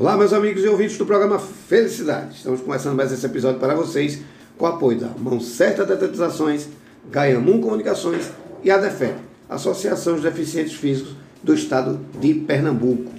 Olá, 0.00 0.16
meus 0.16 0.32
amigos 0.32 0.64
e 0.64 0.66
ouvintes 0.66 0.96
do 0.96 1.04
programa 1.04 1.38
Felicidade. 1.38 2.36
Estamos 2.36 2.62
começando 2.62 2.96
mais 2.96 3.12
esse 3.12 3.26
episódio 3.26 3.60
para 3.60 3.74
vocês 3.74 4.18
com 4.56 4.64
o 4.64 4.68
apoio 4.68 4.98
da 4.98 5.08
Mão 5.08 5.38
Certa 5.38 5.84
Detetizações, 5.84 6.68
Gaiamum 7.10 7.60
Comunicações 7.60 8.30
e 8.64 8.70
a 8.70 8.78
DEFEP, 8.78 9.18
Associação 9.46 10.16
de 10.16 10.22
Deficientes 10.22 10.72
Físicos 10.72 11.14
do 11.42 11.52
Estado 11.52 12.00
de 12.18 12.32
Pernambuco. 12.32 13.12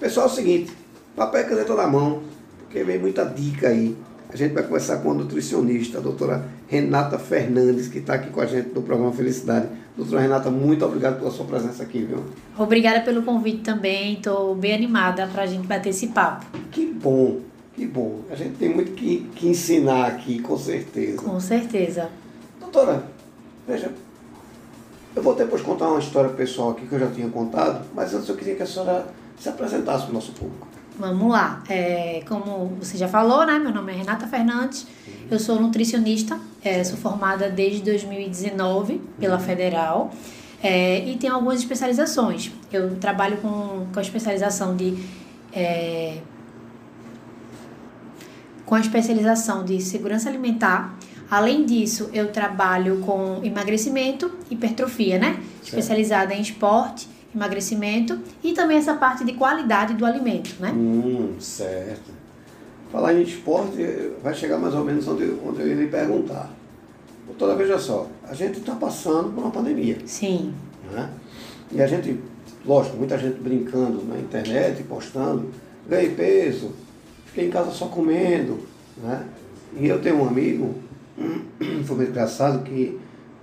Pessoal, 0.00 0.26
é 0.26 0.30
o 0.30 0.34
seguinte, 0.34 0.72
papel 1.14 1.42
e 1.42 1.44
caneta 1.44 1.74
na 1.74 1.86
mão, 1.86 2.22
porque 2.60 2.82
vem 2.82 2.98
muita 2.98 3.26
dica 3.26 3.68
aí. 3.68 3.94
A 4.30 4.34
gente 4.34 4.54
vai 4.54 4.62
conversar 4.62 5.02
com 5.02 5.10
a 5.10 5.14
nutricionista, 5.14 5.98
a 5.98 6.00
doutora 6.00 6.48
Renata 6.66 7.18
Fernandes, 7.18 7.88
que 7.88 7.98
está 7.98 8.14
aqui 8.14 8.30
com 8.30 8.40
a 8.40 8.46
gente 8.46 8.70
no 8.70 8.80
programa 8.80 9.12
Felicidade. 9.12 9.68
Doutora 9.96 10.22
Renata, 10.22 10.50
muito 10.50 10.84
obrigado 10.84 11.18
pela 11.18 11.30
sua 11.30 11.44
presença 11.44 11.82
aqui, 11.82 12.02
viu? 12.02 12.24
Obrigada 12.56 13.00
pelo 13.00 13.22
convite 13.22 13.58
também, 13.58 14.14
estou 14.14 14.54
bem 14.54 14.74
animada 14.74 15.26
para 15.26 15.42
a 15.42 15.46
gente 15.46 15.66
bater 15.66 15.90
esse 15.90 16.08
papo. 16.08 16.46
Que 16.70 16.86
bom, 16.86 17.40
que 17.74 17.86
bom. 17.86 18.20
A 18.30 18.34
gente 18.34 18.56
tem 18.56 18.70
muito 18.70 18.92
que, 18.92 19.30
que 19.34 19.48
ensinar 19.48 20.06
aqui, 20.06 20.38
com 20.40 20.56
certeza. 20.56 21.18
Com 21.18 21.38
certeza. 21.38 22.08
Doutora, 22.58 23.04
veja, 23.68 23.92
eu 25.14 25.22
vou 25.22 25.34
depois 25.34 25.60
contar 25.60 25.88
uma 25.88 25.98
história 25.98 26.30
pessoal 26.30 26.70
aqui 26.70 26.86
que 26.86 26.94
eu 26.94 26.98
já 26.98 27.10
tinha 27.10 27.28
contado, 27.28 27.84
mas 27.94 28.14
antes 28.14 28.28
eu 28.30 28.36
queria 28.36 28.54
que 28.54 28.62
a 28.62 28.66
senhora 28.66 29.06
se 29.42 29.48
apresentasse 29.48 30.04
para 30.04 30.10
o 30.10 30.14
nosso 30.14 30.30
público. 30.32 30.68
Vamos 30.96 31.32
lá. 31.32 31.64
É, 31.68 32.22
como 32.28 32.76
você 32.78 32.96
já 32.96 33.08
falou, 33.08 33.44
né? 33.44 33.58
Meu 33.58 33.72
nome 33.72 33.92
é 33.92 33.96
Renata 33.96 34.26
Fernandes. 34.28 34.86
Eu 35.28 35.38
sou 35.40 35.60
nutricionista. 35.60 36.38
É, 36.62 36.84
sou 36.84 36.96
formada 36.96 37.50
desde 37.50 37.82
2019 37.82 39.00
pela 39.18 39.40
Federal. 39.40 40.12
É, 40.62 41.04
e 41.04 41.16
tenho 41.16 41.34
algumas 41.34 41.58
especializações. 41.58 42.52
Eu 42.72 42.94
trabalho 42.96 43.38
com, 43.38 43.86
com 43.92 43.98
a 43.98 44.02
especialização 44.02 44.76
de. 44.76 44.96
É, 45.52 46.18
com 48.64 48.76
a 48.76 48.80
especialização 48.80 49.64
de 49.64 49.80
segurança 49.80 50.28
alimentar. 50.28 50.96
Além 51.28 51.64
disso, 51.64 52.10
eu 52.12 52.30
trabalho 52.30 52.98
com 53.00 53.40
emagrecimento 53.42 54.30
e 54.48 54.54
hipertrofia, 54.54 55.18
né? 55.18 55.32
Certo. 55.32 55.64
Especializada 55.64 56.32
em 56.32 56.42
esporte 56.42 57.11
emagrecimento 57.34 58.18
e 58.42 58.52
também 58.52 58.76
essa 58.76 58.94
parte 58.94 59.24
de 59.24 59.32
qualidade 59.34 59.94
do 59.94 60.04
alimento, 60.04 60.54
né? 60.60 60.70
Hum, 60.70 61.36
certo. 61.40 62.10
Falar 62.90 63.14
em 63.14 63.22
esporte 63.22 64.12
vai 64.22 64.34
chegar 64.34 64.58
mais 64.58 64.74
ou 64.74 64.84
menos 64.84 65.08
onde, 65.08 65.34
onde 65.46 65.60
eu 65.62 65.68
ia 65.68 65.74
lhe 65.74 65.86
perguntar. 65.86 66.50
Doutora, 67.26 67.56
veja 67.56 67.78
só, 67.78 68.08
a 68.28 68.34
gente 68.34 68.58
está 68.58 68.74
passando 68.74 69.32
por 69.32 69.42
uma 69.42 69.50
pandemia. 69.50 69.98
Sim. 70.04 70.52
Né? 70.90 71.08
E 71.70 71.80
a 71.80 71.86
gente, 71.86 72.20
lógico, 72.66 72.96
muita 72.96 73.16
gente 73.16 73.40
brincando 73.40 74.04
na 74.04 74.18
internet, 74.18 74.82
postando, 74.82 75.48
ganhei 75.88 76.10
peso, 76.10 76.72
fiquei 77.26 77.46
em 77.46 77.50
casa 77.50 77.70
só 77.70 77.86
comendo. 77.86 78.60
Né? 78.98 79.24
E 79.78 79.88
eu 79.88 80.00
tenho 80.02 80.22
um 80.22 80.28
amigo, 80.28 80.74
foi 81.86 81.96
muito 81.96 82.10
engraçado, 82.10 82.62
que 82.62 83.00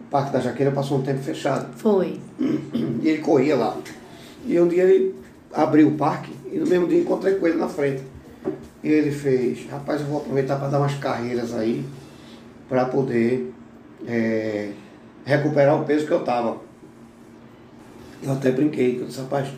Parque 0.09 0.31
da 0.31 0.39
Jaqueira 0.39 0.71
passou 0.71 0.97
um 0.97 1.01
tempo 1.01 1.21
fechado. 1.21 1.67
Foi. 1.75 2.19
E 2.39 3.07
ele 3.07 3.19
corria 3.19 3.55
lá. 3.55 3.77
E 4.45 4.59
um 4.59 4.67
dia 4.67 4.83
ele 4.83 5.15
abriu 5.53 5.89
o 5.89 5.91
parque 5.95 6.33
e 6.51 6.57
no 6.57 6.67
mesmo 6.67 6.87
dia 6.87 6.99
encontrei 6.99 7.35
com 7.35 7.47
ele 7.47 7.57
na 7.57 7.67
frente. 7.67 8.03
E 8.83 8.87
ele 8.87 9.11
fez, 9.11 9.69
rapaz, 9.69 10.01
eu 10.01 10.07
vou 10.07 10.21
aproveitar 10.21 10.57
para 10.57 10.69
dar 10.69 10.79
umas 10.79 10.95
carreiras 10.95 11.53
aí 11.53 11.85
para 12.67 12.85
poder 12.85 13.51
é, 14.07 14.71
recuperar 15.25 15.79
o 15.79 15.85
peso 15.85 16.05
que 16.05 16.11
eu 16.11 16.23
tava. 16.23 16.57
Eu 18.23 18.33
até 18.33 18.51
brinquei, 18.51 18.99
eu 18.99 19.05
disse, 19.05 19.19
rapaz, 19.19 19.49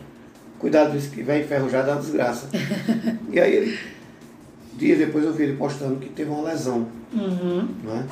cuidado 0.58 0.96
isso 0.96 1.10
que 1.10 1.22
vai 1.22 1.40
enferrujar 1.40 1.86
dá 1.86 1.94
desgraça. 1.94 2.48
e 3.30 3.38
aí 3.38 3.54
ele, 3.54 3.78
dias 4.74 4.98
depois 4.98 5.24
eu 5.24 5.32
vi 5.32 5.44
ele 5.44 5.56
postando 5.56 5.96
que 5.96 6.08
teve 6.08 6.30
uma 6.30 6.42
lesão. 6.42 6.86
Uhum. 7.12 7.68
Né? 7.84 8.06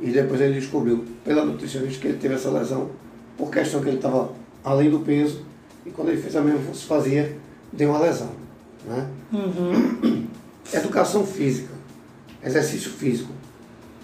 E 0.00 0.10
depois 0.10 0.40
ele 0.40 0.60
descobriu, 0.60 1.04
pela 1.24 1.44
nutricionista, 1.44 2.00
que 2.00 2.08
ele 2.08 2.18
teve 2.18 2.34
essa 2.34 2.50
lesão 2.50 2.90
por 3.36 3.50
questão 3.50 3.80
que 3.80 3.88
ele 3.88 3.96
estava 3.96 4.32
além 4.64 4.90
do 4.90 5.00
peso 5.00 5.44
e 5.84 5.90
quando 5.90 6.08
ele 6.08 6.20
fez 6.20 6.34
a 6.34 6.40
mesma 6.40 6.60
fazia, 6.74 7.36
deu 7.72 7.90
uma 7.90 8.00
lesão. 8.00 8.30
Né? 8.84 9.08
Uhum. 9.32 10.26
Educação 10.72 11.24
física, 11.24 11.72
exercício 12.42 12.90
físico, 12.90 13.32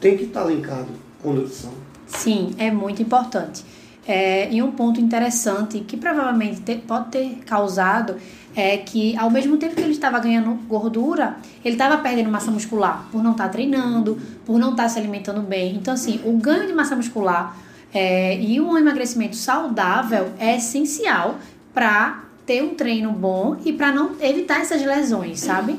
tem 0.01 0.17
que 0.17 0.25
estar 0.25 0.45
linkado 0.45 0.89
com 1.21 1.33
nutrição. 1.33 1.73
Sim, 2.07 2.55
é 2.59 2.71
muito 2.71 3.03
importante. 3.03 3.65
É, 4.07 4.53
e 4.53 4.61
um 4.63 4.73
ponto 4.73 5.01
interessante 5.01 5.81
que 5.81 5.97
provavelmente 5.97 6.61
te- 6.61 6.77
pode 6.77 7.11
ter 7.11 7.39
causado 7.47 8.17
é 8.55 8.77
que 8.77 9.17
ao 9.17 9.31
mesmo 9.31 9.57
tempo 9.57 9.77
que 9.77 9.81
ele 9.81 9.93
estava 9.93 10.19
ganhando 10.19 10.55
gordura, 10.69 11.37
ele 11.65 11.75
estava 11.77 11.97
perdendo 11.99 12.29
massa 12.31 12.51
muscular 12.51 13.07
por 13.13 13.23
não 13.23 13.31
estar 13.33 13.49
treinando, 13.49 14.19
por 14.45 14.59
não 14.59 14.73
estar 14.73 14.89
se 14.89 14.99
alimentando 14.99 15.41
bem. 15.41 15.77
Então, 15.77 15.95
assim, 15.95 16.21
o 16.25 16.33
ganho 16.33 16.67
de 16.67 16.73
massa 16.73 16.97
muscular 16.97 17.57
é, 17.95 18.39
e 18.41 18.61
um 18.61 18.77
emagrecimento 18.77 19.37
saudável 19.37 20.31
é 20.39 20.57
essencial 20.57 21.39
para 21.73 22.25
ter 22.45 22.63
um 22.63 22.75
treino 22.75 23.13
bom 23.13 23.57
e 23.65 23.73
para 23.73 23.93
não 23.93 24.17
evitar 24.21 24.61
essas 24.61 24.83
lesões, 24.85 25.39
sabe? 25.41 25.79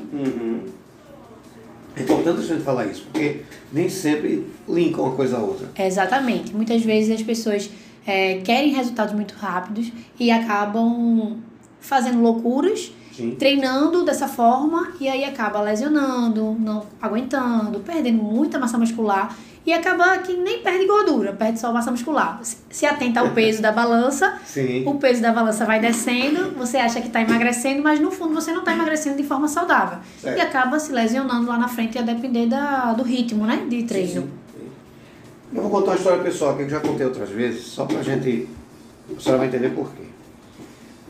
É 1.96 2.02
importante 2.02 2.40
a 2.40 2.42
gente 2.42 2.62
falar 2.64 2.86
isso, 2.86 3.06
porque 3.12 3.42
nem 3.72 3.88
sempre 3.88 4.46
linka 4.68 5.00
uma 5.00 5.12
coisa 5.14 5.36
a 5.36 5.40
outra. 5.40 5.68
Exatamente. 5.78 6.52
Muitas 6.54 6.82
vezes 6.82 7.14
as 7.14 7.22
pessoas 7.22 7.70
é, 8.06 8.38
querem 8.44 8.72
resultados 8.72 9.14
muito 9.14 9.34
rápidos 9.34 9.90
e 10.18 10.30
acabam 10.30 11.36
fazendo 11.80 12.20
loucuras, 12.20 12.92
Sim. 13.12 13.36
treinando 13.38 14.04
dessa 14.04 14.26
forma 14.26 14.92
e 15.00 15.08
aí 15.08 15.24
acaba 15.24 15.60
lesionando, 15.60 16.56
não 16.58 16.84
aguentando, 17.00 17.80
perdendo 17.80 18.22
muita 18.22 18.58
massa 18.58 18.78
muscular 18.78 19.34
e 19.66 19.72
acaba 19.72 20.18
que 20.18 20.34
nem 20.36 20.58
perde 20.60 20.86
gordura, 20.86 21.32
perde 21.32 21.58
só 21.58 21.72
massa 21.72 21.90
muscular. 21.90 22.38
Se- 22.42 22.84
atenta 22.84 23.20
ao 23.20 23.30
peso 23.30 23.62
da 23.62 23.72
balança, 23.72 24.34
Sim. 24.44 24.82
o 24.86 24.94
peso 24.96 25.22
da 25.22 25.32
balança 25.32 25.64
vai 25.64 25.80
descendo, 25.80 26.50
você 26.56 26.76
acha 26.76 27.00
que 27.00 27.06
está 27.06 27.22
emagrecendo, 27.22 27.82
mas 27.82 27.98
no 27.98 28.10
fundo 28.10 28.34
você 28.34 28.52
não 28.52 28.60
está 28.60 28.72
emagrecendo 28.74 29.16
de 29.16 29.22
forma 29.24 29.48
saudável. 29.48 29.98
Certo. 30.20 30.36
E 30.36 30.40
acaba 30.40 30.78
se 30.78 30.92
lesionando 30.92 31.46
lá 31.46 31.56
na 31.56 31.68
frente 31.68 31.98
a 31.98 32.02
depender 32.02 32.46
da, 32.46 32.92
do 32.92 33.02
ritmo, 33.02 33.46
né, 33.46 33.64
de 33.68 33.84
treino. 33.84 34.22
Sim. 34.22 34.43
Eu 35.54 35.62
vou 35.62 35.70
contar 35.70 35.92
uma 35.92 35.96
história 35.96 36.22
pessoal 36.22 36.56
que 36.56 36.62
eu 36.62 36.68
já 36.68 36.80
contei 36.80 37.06
outras 37.06 37.30
vezes, 37.30 37.62
só 37.66 37.84
pra 37.84 38.02
gente. 38.02 38.48
A 39.16 39.20
senhora 39.20 39.38
vai 39.38 39.48
entender 39.48 39.70
por 39.70 39.90
quê. 39.92 40.02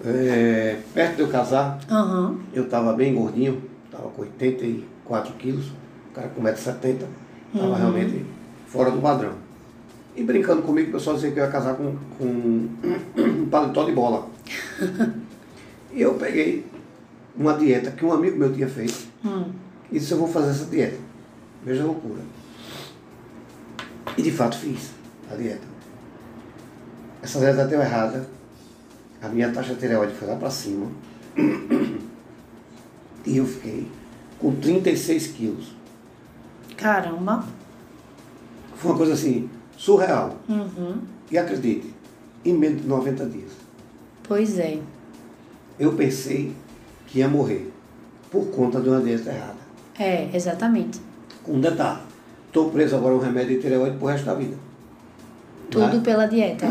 É, 0.04 0.80
perto 0.92 1.16
de 1.16 1.22
eu 1.22 1.28
casar, 1.28 1.78
Aham. 1.90 2.36
eu 2.52 2.64
estava 2.64 2.92
bem 2.92 3.14
gordinho, 3.14 3.62
estava 3.86 4.08
com 4.10 4.22
84 4.22 5.32
quilos, 5.34 5.66
o 5.68 6.14
cara 6.14 6.28
com 6.28 6.42
1,70m, 6.42 6.96
estava 7.54 7.76
realmente 7.76 8.26
fora 8.66 8.90
do 8.90 9.00
padrão. 9.00 9.32
E 10.14 10.22
brincando 10.22 10.62
comigo, 10.62 10.90
o 10.90 10.92
pessoal 10.92 11.16
dizia 11.16 11.30
que 11.30 11.38
eu 11.40 11.44
ia 11.44 11.50
casar 11.50 11.74
com, 11.74 11.96
com 12.18 12.24
um 13.16 13.46
paletó 13.50 13.84
de 13.84 13.92
bola. 13.92 14.26
e 15.92 16.02
eu 16.02 16.14
peguei 16.14 16.66
uma 17.36 17.54
dieta 17.54 17.90
que 17.92 18.04
um 18.04 18.12
amigo 18.12 18.36
meu 18.38 18.52
tinha 18.52 18.68
feito 18.68 19.14
Hum. 19.24 19.46
e 19.90 19.98
disse, 19.98 20.12
eu 20.12 20.18
vou 20.18 20.28
fazer 20.28 20.50
essa 20.50 20.66
dieta. 20.66 20.98
Veja 21.64 21.82
a 21.82 21.86
loucura. 21.86 22.20
E 24.16 24.22
de 24.22 24.30
fato 24.30 24.56
fiz 24.58 24.90
a 25.30 25.34
dieta. 25.34 25.66
Essa 27.22 27.38
dieta 27.40 27.66
deu 27.66 27.80
errada. 27.80 28.28
A 29.22 29.28
minha 29.28 29.50
taxa 29.50 29.74
de 29.74 29.80
tireoide 29.80 30.12
foi 30.14 30.28
lá 30.28 30.36
para 30.36 30.50
cima. 30.50 30.86
E 33.24 33.36
eu 33.38 33.46
fiquei 33.46 33.90
com 34.38 34.54
36 34.56 35.28
quilos. 35.28 35.74
Caramba. 36.76 37.44
Foi 38.76 38.90
uma 38.90 38.98
coisa 38.98 39.14
assim, 39.14 39.48
surreal. 39.76 40.36
Uhum. 40.48 40.98
E 41.30 41.38
acredite, 41.38 41.94
em 42.44 42.52
menos 42.52 42.82
de 42.82 42.88
90 42.88 43.26
dias, 43.26 43.50
Pois 44.22 44.58
é. 44.58 44.78
eu 45.78 45.92
pensei 45.94 46.54
que 47.06 47.20
ia 47.20 47.28
morrer 47.28 47.72
por 48.30 48.46
conta 48.50 48.80
de 48.80 48.88
uma 48.90 49.00
dieta 49.00 49.30
errada. 49.30 49.56
É, 49.98 50.28
exatamente. 50.36 51.00
Com 51.42 51.54
um 51.54 51.60
detalhe, 51.60 52.00
estou 52.54 52.70
preso 52.70 52.94
agora 52.94 53.14
a 53.14 53.16
um 53.16 53.20
remédio 53.20 53.56
de 53.56 53.62
tireoide 53.62 53.96
pro 53.96 54.06
resto 54.06 54.26
da 54.26 54.34
vida. 54.34 54.54
Tudo 55.68 55.96
Né? 55.96 56.00
pela 56.04 56.26
dieta. 56.26 56.66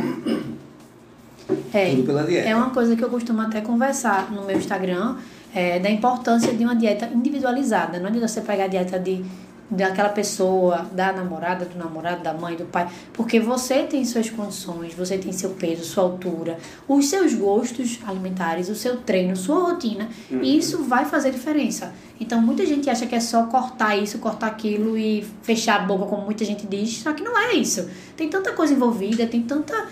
É, 1.73 1.89
Tudo 1.89 2.03
pela 2.03 2.23
dieta. 2.23 2.47
é 2.47 2.55
uma 2.55 2.69
coisa 2.69 2.95
que 2.95 3.03
eu 3.03 3.09
costumo 3.09 3.41
até 3.41 3.59
conversar 3.59 4.31
no 4.31 4.45
meu 4.45 4.55
Instagram, 4.55 5.17
é, 5.53 5.77
da 5.79 5.89
importância 5.89 6.53
de 6.53 6.63
uma 6.63 6.73
dieta 6.73 7.09
individualizada. 7.13 7.99
Não 7.99 8.07
adianta 8.07 8.29
você 8.29 8.39
pegar 8.39 8.63
a 8.63 8.67
dieta 8.67 8.97
de, 8.97 9.25
daquela 9.69 10.09
pessoa, 10.09 10.85
da 10.91 11.11
namorada, 11.11 11.65
do 11.65 11.77
namorado, 11.77 12.21
da 12.21 12.33
mãe, 12.33 12.55
do 12.55 12.65
pai, 12.65 12.87
porque 13.13 13.39
você 13.39 13.83
tem 13.83 14.05
suas 14.05 14.29
condições, 14.29 14.93
você 14.93 15.17
tem 15.17 15.31
seu 15.31 15.51
peso, 15.51 15.83
sua 15.83 16.03
altura, 16.03 16.57
os 16.87 17.09
seus 17.09 17.33
gostos 17.33 17.99
alimentares, 18.05 18.69
o 18.69 18.75
seu 18.75 18.97
treino, 18.97 19.35
sua 19.35 19.71
rotina, 19.71 20.09
e 20.29 20.57
isso 20.57 20.83
vai 20.83 21.05
fazer 21.05 21.31
diferença. 21.31 21.93
Então 22.19 22.41
muita 22.41 22.65
gente 22.65 22.89
acha 22.89 23.05
que 23.05 23.15
é 23.15 23.19
só 23.19 23.47
cortar 23.47 23.97
isso, 23.97 24.19
cortar 24.19 24.47
aquilo 24.47 24.97
e 24.97 25.25
fechar 25.41 25.81
a 25.81 25.83
boca, 25.83 26.05
como 26.05 26.23
muita 26.23 26.45
gente 26.45 26.67
diz, 26.67 27.01
só 27.01 27.13
que 27.13 27.23
não 27.23 27.37
é 27.37 27.53
isso. 27.55 27.89
Tem 28.15 28.29
tanta 28.29 28.51
coisa 28.51 28.73
envolvida, 28.73 29.25
tem 29.25 29.41
tanta 29.41 29.87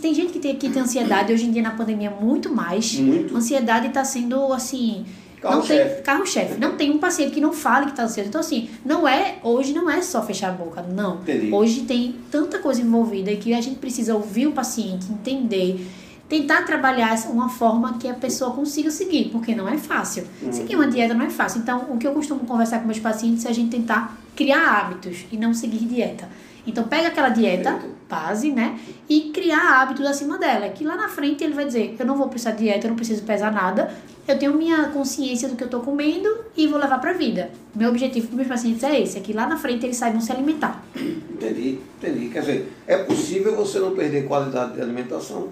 Tem 0.00 0.14
gente 0.14 0.32
que 0.32 0.38
tem, 0.38 0.54
que 0.56 0.70
tem 0.70 0.82
ansiedade, 0.82 1.32
hoje 1.32 1.46
em 1.46 1.50
dia 1.50 1.62
na 1.62 1.72
pandemia 1.72 2.10
muito 2.10 2.52
mais. 2.52 2.94
Muito. 2.94 3.36
Ansiedade 3.36 3.88
está 3.88 4.04
sendo, 4.04 4.52
assim, 4.52 5.04
Carro 5.44 5.56
não 5.56 5.66
tem 5.66 5.76
chefe. 5.76 6.02
carro-chefe. 6.02 6.60
Não 6.60 6.76
tem 6.76 6.90
um 6.90 6.98
paciente 6.98 7.32
que 7.32 7.40
não 7.40 7.52
fale 7.52 7.86
que 7.86 7.92
está 7.92 8.04
ansioso. 8.04 8.28
Então, 8.28 8.40
assim, 8.40 8.70
não 8.84 9.06
é, 9.06 9.36
hoje 9.42 9.72
não 9.72 9.90
é 9.90 10.00
só 10.00 10.22
fechar 10.22 10.48
a 10.48 10.52
boca, 10.52 10.82
não. 10.82 11.16
Entendi. 11.16 11.52
Hoje 11.52 11.82
tem 11.82 12.16
tanta 12.30 12.58
coisa 12.58 12.80
envolvida 12.80 13.34
que 13.36 13.52
a 13.52 13.60
gente 13.60 13.78
precisa 13.78 14.14
ouvir 14.14 14.46
o 14.46 14.52
paciente, 14.52 15.06
entender, 15.12 15.86
tentar 16.28 16.62
trabalhar 16.62 17.14
uma 17.28 17.48
forma 17.50 17.98
que 17.98 18.08
a 18.08 18.14
pessoa 18.14 18.52
consiga 18.52 18.90
seguir, 18.90 19.28
porque 19.30 19.54
não 19.54 19.68
é 19.68 19.76
fácil. 19.76 20.24
Uhum. 20.42 20.52
Seguir 20.52 20.76
uma 20.76 20.86
dieta 20.86 21.12
não 21.12 21.26
é 21.26 21.30
fácil. 21.30 21.60
Então, 21.60 21.86
o 21.90 21.98
que 21.98 22.06
eu 22.06 22.12
costumo 22.12 22.40
conversar 22.40 22.80
com 22.80 22.86
meus 22.86 22.98
pacientes 22.98 23.44
é 23.44 23.50
a 23.50 23.52
gente 23.52 23.70
tentar 23.70 24.18
criar 24.34 24.78
hábitos 24.78 25.26
e 25.30 25.36
não 25.36 25.52
seguir 25.52 25.84
dieta. 25.84 26.28
Então, 26.66 26.84
pega 26.84 27.08
aquela 27.08 27.28
dieta 27.28 27.78
base, 28.08 28.52
né? 28.52 28.78
E 29.08 29.32
criar 29.32 29.80
hábitos 29.80 30.06
acima 30.06 30.38
dela. 30.38 30.68
Que 30.68 30.84
lá 30.84 30.96
na 30.96 31.08
frente 31.08 31.42
ele 31.42 31.54
vai 31.54 31.64
dizer: 31.64 31.96
eu 31.98 32.06
não 32.06 32.16
vou 32.16 32.28
precisar 32.28 32.52
de 32.52 32.64
dieta, 32.64 32.86
eu 32.86 32.90
não 32.90 32.96
preciso 32.96 33.22
pesar 33.22 33.52
nada, 33.52 33.92
eu 34.26 34.38
tenho 34.38 34.54
minha 34.54 34.88
consciência 34.90 35.48
do 35.48 35.56
que 35.56 35.64
eu 35.64 35.68
tô 35.68 35.80
comendo 35.80 36.28
e 36.56 36.66
vou 36.66 36.78
levar 36.78 37.00
pra 37.00 37.12
vida. 37.12 37.50
Meu 37.74 37.90
objetivo 37.90 38.28
com 38.28 38.36
meus 38.36 38.48
pacientes 38.48 38.82
é 38.84 39.00
esse: 39.00 39.18
é 39.18 39.20
que 39.20 39.32
lá 39.32 39.46
na 39.46 39.56
frente 39.56 39.84
eles 39.84 39.96
saibam 39.96 40.20
se 40.20 40.32
alimentar. 40.32 40.84
Entendi, 40.96 41.78
entendi. 41.98 42.28
Quer 42.28 42.40
dizer, 42.40 42.72
é 42.86 42.98
possível 42.98 43.54
você 43.56 43.78
não 43.78 43.94
perder 43.94 44.26
qualidade 44.26 44.74
de 44.74 44.80
alimentação 44.80 45.48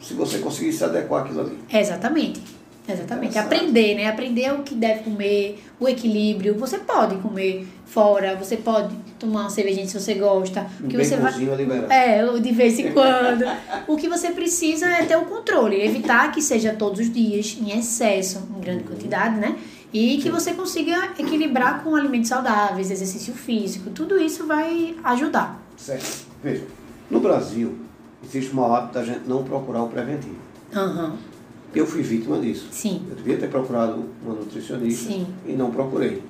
se 0.00 0.14
você 0.14 0.38
conseguir 0.38 0.72
se 0.72 0.84
adequar 0.84 1.24
àquilo 1.24 1.40
ali. 1.40 1.58
Exatamente. 1.72 2.42
Exatamente. 2.86 3.38
Aprender, 3.38 3.94
né? 3.94 4.08
Aprender 4.08 4.52
o 4.52 4.62
que 4.62 4.74
deve 4.74 5.04
comer, 5.04 5.62
o 5.80 5.88
equilíbrio. 5.88 6.54
Você 6.58 6.78
pode 6.78 7.16
comer 7.16 7.66
fora, 7.86 8.36
você 8.36 8.56
pode 8.56 8.94
tomar 9.18 9.42
uma 9.42 9.50
cervejinha 9.50 9.86
se 9.86 9.98
você 9.98 10.14
gosta. 10.14 10.66
O 10.82 10.88
que 10.88 10.96
você 10.96 11.16
vai. 11.16 11.32
é 11.32 11.54
liberado. 11.56 11.92
É, 11.92 12.40
de 12.40 12.52
vez 12.52 12.78
em 12.78 12.92
quando. 12.92 13.44
o 13.88 13.96
que 13.96 14.08
você 14.08 14.30
precisa 14.30 14.86
é 14.86 15.04
ter 15.04 15.16
o 15.16 15.24
controle, 15.24 15.80
evitar 15.82 16.30
que 16.30 16.42
seja 16.42 16.74
todos 16.74 17.00
os 17.00 17.10
dias, 17.10 17.56
em 17.58 17.76
excesso, 17.78 18.46
em 18.54 18.60
grande 18.60 18.84
quantidade, 18.84 19.36
né? 19.36 19.56
E 19.92 20.18
que 20.18 20.28
você 20.28 20.52
consiga 20.52 21.12
equilibrar 21.18 21.84
com 21.84 21.94
alimentos 21.94 22.28
saudáveis, 22.28 22.90
exercício 22.90 23.32
físico. 23.32 23.90
Tudo 23.90 24.20
isso 24.20 24.44
vai 24.44 24.96
ajudar. 25.04 25.62
Certo. 25.76 26.26
Veja, 26.42 26.64
no 27.08 27.20
Brasil, 27.20 27.78
existe 28.24 28.54
um 28.54 28.64
hábito 28.64 28.94
da 28.94 29.04
gente 29.04 29.20
não 29.28 29.44
procurar 29.44 29.84
o 29.84 29.88
preventivo. 29.88 30.36
Aham. 30.74 31.16
Eu 31.74 31.86
fui 31.86 32.02
vítima 32.02 32.38
disso. 32.38 32.68
Sim. 32.70 33.02
Eu 33.10 33.16
devia 33.16 33.36
ter 33.36 33.48
procurado 33.48 34.04
uma 34.24 34.34
nutricionista 34.34 35.10
Sim. 35.10 35.26
e 35.46 35.52
não 35.52 35.70
procurei. 35.70 36.22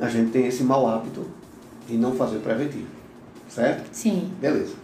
A 0.00 0.08
gente 0.08 0.30
tem 0.32 0.46
esse 0.46 0.64
mau 0.64 0.88
hábito 0.88 1.26
de 1.86 1.96
não 1.96 2.12
fazer 2.14 2.38
preventivo. 2.38 2.86
Certo? 3.48 3.88
Sim. 3.92 4.30
Beleza. 4.40 4.74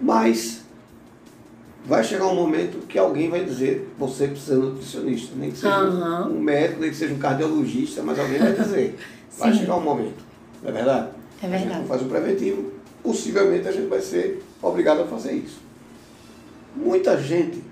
Mas 0.00 0.62
vai 1.86 2.02
chegar 2.02 2.26
um 2.26 2.34
momento 2.34 2.86
que 2.86 2.98
alguém 2.98 3.28
vai 3.30 3.44
dizer, 3.44 3.92
você 3.98 4.28
precisa 4.28 4.54
de 4.56 4.60
um 4.60 4.70
nutricionista. 4.70 5.34
Nem 5.36 5.50
que 5.50 5.56
seja 5.58 5.74
Aham. 5.74 6.28
um 6.28 6.40
médico, 6.40 6.80
nem 6.80 6.90
que 6.90 6.96
seja 6.96 7.14
um 7.14 7.18
cardiologista, 7.18 8.02
mas 8.02 8.18
alguém 8.18 8.38
vai 8.38 8.52
dizer. 8.52 8.98
vai 9.38 9.52
chegar 9.52 9.76
um 9.76 9.82
momento. 9.82 10.22
Não 10.62 10.70
é 10.70 10.72
verdade? 10.72 11.08
É 11.42 11.46
A 11.46 11.50
gente 11.50 11.58
verdade. 11.60 11.80
não 11.80 11.86
faz 11.88 12.02
o 12.02 12.06
preventivo, 12.06 12.72
possivelmente 13.02 13.68
a 13.68 13.72
gente 13.72 13.86
vai 13.88 14.00
ser 14.00 14.42
obrigado 14.62 15.00
a 15.02 15.06
fazer 15.06 15.32
isso. 15.32 15.58
Muita 16.76 17.20
gente 17.20 17.62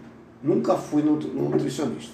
nunca 0.43 0.75
no 0.75 1.49
nutricionista. 1.49 2.13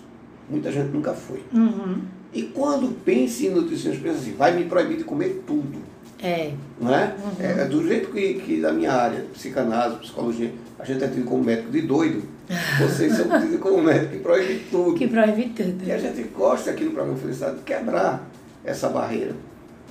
Muita 0.48 0.70
gente 0.72 0.90
nunca 0.90 1.12
foi. 1.12 1.42
Uhum. 1.52 2.00
E 2.32 2.42
quando 2.42 2.94
pensa 3.04 3.44
em 3.44 3.50
nutricionista, 3.50 4.02
pensa 4.06 4.20
assim, 4.20 4.34
vai 4.34 4.54
me 4.56 4.64
proibir 4.64 4.98
de 4.98 5.04
comer 5.04 5.42
tudo. 5.46 5.78
É. 6.22 6.52
Não 6.80 6.94
é? 6.94 7.14
é 7.38 7.64
do 7.66 7.86
jeito 7.86 8.10
que, 8.10 8.34
que 8.34 8.60
da 8.60 8.72
minha 8.72 8.92
área, 8.92 9.24
psicanálise, 9.32 10.00
psicologia, 10.00 10.52
a 10.78 10.84
gente 10.84 11.04
é 11.04 11.08
tido 11.08 11.24
como 11.24 11.44
médico 11.44 11.70
de 11.70 11.82
doido, 11.82 12.22
vocês 12.80 13.14
são 13.14 13.40
tidos 13.40 13.60
como 13.60 13.82
médico 13.82 14.12
que 14.12 14.18
proíbe 14.18 14.64
tudo. 14.70 14.94
Que 14.94 15.06
proíbe 15.06 15.50
tudo. 15.50 15.84
E 15.84 15.92
a 15.92 15.98
gente 15.98 16.22
gosta 16.24 16.70
aqui 16.70 16.84
no 16.84 16.90
programa 16.90 17.18
Felicidade 17.18 17.58
de 17.58 17.62
quebrar 17.62 18.28
essa 18.64 18.88
barreira. 18.88 19.34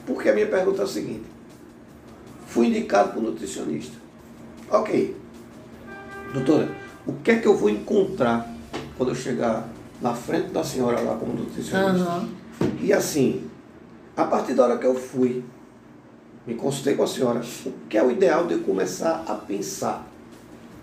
Porque 0.05 0.29
a 0.29 0.33
minha 0.33 0.47
pergunta 0.47 0.81
é 0.81 0.85
o 0.85 0.87
seguinte: 0.87 1.23
fui 2.47 2.67
indicado 2.67 3.13
por 3.13 3.21
nutricionista. 3.21 3.95
Ok. 4.69 5.15
Doutora, 6.33 6.69
o 7.07 7.13
que 7.23 7.31
é 7.31 7.39
que 7.39 7.47
eu 7.47 7.55
vou 7.55 7.69
encontrar 7.69 8.53
quando 8.97 9.09
eu 9.09 9.15
chegar 9.15 9.67
na 10.01 10.13
frente 10.13 10.49
da 10.49 10.63
senhora 10.63 10.99
lá 10.99 11.15
como 11.15 11.33
nutricionista? 11.33 12.03
Aham. 12.03 12.29
E 12.81 12.91
assim, 12.91 13.49
a 14.15 14.25
partir 14.25 14.53
da 14.53 14.63
hora 14.63 14.77
que 14.77 14.85
eu 14.85 14.95
fui, 14.95 15.43
me 16.45 16.55
consultei 16.55 16.95
com 16.95 17.03
a 17.03 17.07
senhora, 17.07 17.41
o 17.65 17.71
que 17.89 17.97
é 17.97 18.03
o 18.03 18.11
ideal 18.11 18.45
de 18.45 18.53
eu 18.53 18.59
começar 18.59 19.23
a 19.27 19.33
pensar? 19.35 20.07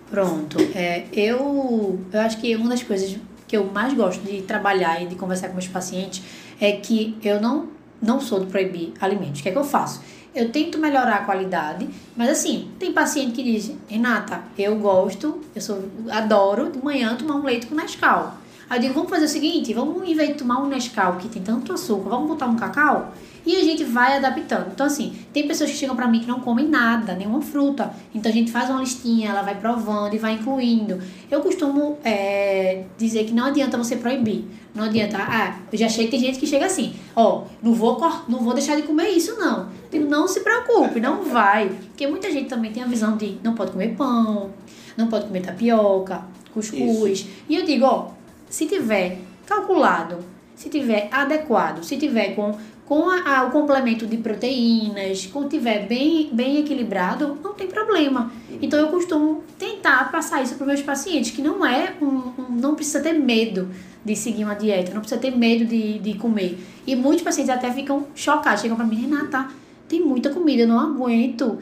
Pronto. 0.09 0.57
É, 0.75 1.05
eu, 1.11 1.99
eu 2.11 2.19
acho 2.21 2.39
que 2.39 2.55
uma 2.55 2.69
das 2.69 2.83
coisas 2.83 3.17
que 3.47 3.57
eu 3.57 3.65
mais 3.65 3.93
gosto 3.93 4.21
de 4.21 4.41
trabalhar 4.43 5.01
e 5.01 5.07
de 5.07 5.15
conversar 5.15 5.47
com 5.47 5.53
meus 5.53 5.67
pacientes 5.67 6.23
é 6.59 6.71
que 6.73 7.17
eu 7.23 7.41
não, 7.41 7.67
não 8.01 8.19
sou 8.19 8.39
de 8.39 8.47
proibir 8.47 8.93
alimentos. 8.99 9.39
O 9.39 9.43
que 9.43 9.49
é 9.49 9.51
que 9.51 9.57
eu 9.57 9.63
faço? 9.63 10.01
Eu 10.35 10.51
tento 10.51 10.77
melhorar 10.77 11.15
a 11.15 11.23
qualidade, 11.23 11.87
mas 12.13 12.29
assim, 12.29 12.69
tem 12.77 12.91
paciente 12.91 13.31
que 13.31 13.41
diz, 13.41 13.71
Renata, 13.87 14.43
eu 14.57 14.75
gosto, 14.75 15.39
eu 15.55 15.61
sou, 15.61 15.85
adoro 16.11 16.69
de 16.69 16.83
manhã 16.83 17.15
tomar 17.15 17.35
um 17.35 17.43
leite 17.45 17.67
com 17.67 17.75
Nescau. 17.75 18.35
Aí 18.69 18.77
eu 18.77 18.81
digo, 18.81 18.93
vamos 18.93 19.09
fazer 19.09 19.25
o 19.25 19.29
seguinte, 19.29 19.73
vamos, 19.73 20.05
em 20.05 20.13
vez 20.13 20.29
de 20.29 20.35
tomar 20.35 20.59
um 20.59 20.67
Nescau 20.67 21.15
que 21.15 21.29
tem 21.29 21.41
tanto 21.41 21.71
açúcar, 21.71 22.09
vamos 22.09 22.27
botar 22.27 22.47
um 22.47 22.57
cacau? 22.57 23.13
E 23.45 23.55
a 23.55 23.63
gente 23.63 23.83
vai 23.83 24.17
adaptando. 24.17 24.71
Então, 24.73 24.85
assim, 24.85 25.15
tem 25.31 25.47
pessoas 25.47 25.69
que 25.69 25.77
chegam 25.77 25.95
pra 25.95 26.07
mim 26.07 26.19
que 26.19 26.27
não 26.27 26.39
comem 26.39 26.67
nada, 26.67 27.13
nenhuma 27.13 27.41
fruta. 27.41 27.93
Então, 28.13 28.31
a 28.31 28.33
gente 28.33 28.51
faz 28.51 28.69
uma 28.69 28.79
listinha, 28.79 29.29
ela 29.29 29.41
vai 29.41 29.55
provando 29.55 30.15
e 30.15 30.17
vai 30.17 30.33
incluindo. 30.33 30.99
Eu 31.29 31.41
costumo 31.41 31.97
é, 32.03 32.85
dizer 32.97 33.25
que 33.25 33.33
não 33.33 33.45
adianta 33.45 33.77
você 33.77 33.95
proibir. 33.95 34.45
Não 34.75 34.83
adianta. 34.83 35.17
Ah, 35.17 35.57
eu 35.71 35.77
já 35.77 35.85
achei 35.85 36.05
que 36.05 36.11
tem 36.11 36.19
gente 36.19 36.37
que 36.37 36.45
chega 36.45 36.65
assim: 36.65 36.93
ó, 37.15 37.43
não 37.63 37.73
vou, 37.73 37.97
não 38.27 38.39
vou 38.39 38.53
deixar 38.53 38.75
de 38.75 38.81
comer 38.81 39.09
isso, 39.09 39.39
não. 39.39 39.69
Digo, 39.89 40.05
não 40.05 40.27
se 40.27 40.41
preocupe, 40.41 40.99
não 40.99 41.23
vai. 41.23 41.69
Porque 41.69 42.05
muita 42.05 42.29
gente 42.29 42.49
também 42.49 42.73
tem 42.73 42.83
a 42.83 42.85
visão 42.85 43.15
de 43.15 43.37
não 43.41 43.55
pode 43.55 43.71
comer 43.71 43.95
pão, 43.95 44.51
não 44.97 45.07
pode 45.07 45.27
comer 45.27 45.41
tapioca, 45.41 46.25
cuscuz. 46.53 47.25
E 47.47 47.55
eu 47.55 47.65
digo: 47.65 47.85
ó, 47.85 48.09
se 48.49 48.65
tiver 48.65 49.19
calculado, 49.45 50.17
se 50.55 50.69
tiver 50.69 51.09
adequado, 51.11 51.83
se 51.83 51.97
tiver 51.97 52.35
com, 52.35 52.57
com 52.85 53.09
a- 53.09 53.39
a- 53.39 53.43
o 53.45 53.51
complemento 53.51 54.05
de 54.05 54.17
proteínas, 54.17 55.25
quando 55.31 55.49
tiver 55.49 55.85
bem, 55.87 56.29
bem 56.31 56.59
equilibrado, 56.59 57.37
não 57.43 57.53
tem 57.53 57.67
problema. 57.67 58.31
Então 58.61 58.79
eu 58.79 58.87
costumo 58.87 59.43
tentar 59.59 60.11
passar 60.11 60.41
isso 60.43 60.55
para 60.55 60.65
meus 60.67 60.81
pacientes, 60.81 61.31
que 61.31 61.41
não 61.41 61.65
é 61.65 61.93
um, 62.01 62.05
um- 62.05 62.33
não 62.49 62.75
precisa 62.75 62.99
ter 63.01 63.13
medo 63.13 63.69
de 64.03 64.15
seguir 64.15 64.43
uma 64.43 64.53
dieta, 64.55 64.93
não 64.93 65.01
precisa 65.01 65.19
ter 65.19 65.35
medo 65.35 65.65
de, 65.65 65.99
de 65.99 66.13
comer. 66.13 66.57
E 66.85 66.95
muitos 66.95 67.23
pacientes 67.23 67.49
até 67.53 67.71
ficam 67.71 68.05
chocados, 68.15 68.61
chegam 68.61 68.77
para 68.77 68.85
mim, 68.85 68.95
Renata, 69.01 69.47
tem 69.89 70.01
muita 70.01 70.29
comida, 70.29 70.61
eu 70.63 70.67
não 70.67 70.79
aguento, 70.79 71.57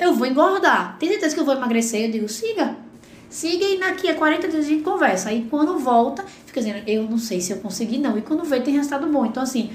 eu, 0.00 0.14
vou 0.14 0.26
engordar. 0.26 0.96
Tem 0.98 1.08
certeza 1.08 1.34
que 1.34 1.40
eu 1.40 1.44
vou 1.44 1.54
emagrecer? 1.54 2.06
Eu 2.06 2.10
digo, 2.12 2.28
siga. 2.28 2.76
Siga 3.32 3.64
e 3.64 3.78
daqui 3.78 4.10
a 4.10 4.14
40 4.14 4.46
dias 4.46 4.66
a 4.66 4.68
gente 4.68 4.82
conversa. 4.82 5.30
Aí 5.30 5.46
quando 5.48 5.78
volta, 5.78 6.22
fica 6.44 6.60
dizendo, 6.60 6.82
eu 6.86 7.04
não 7.04 7.16
sei 7.16 7.40
se 7.40 7.50
eu 7.50 7.56
consegui 7.56 7.96
não. 7.96 8.18
E 8.18 8.20
quando 8.20 8.44
vê, 8.44 8.60
tem 8.60 8.74
resultado 8.74 9.06
bom. 9.06 9.24
Então, 9.24 9.42
assim, 9.42 9.70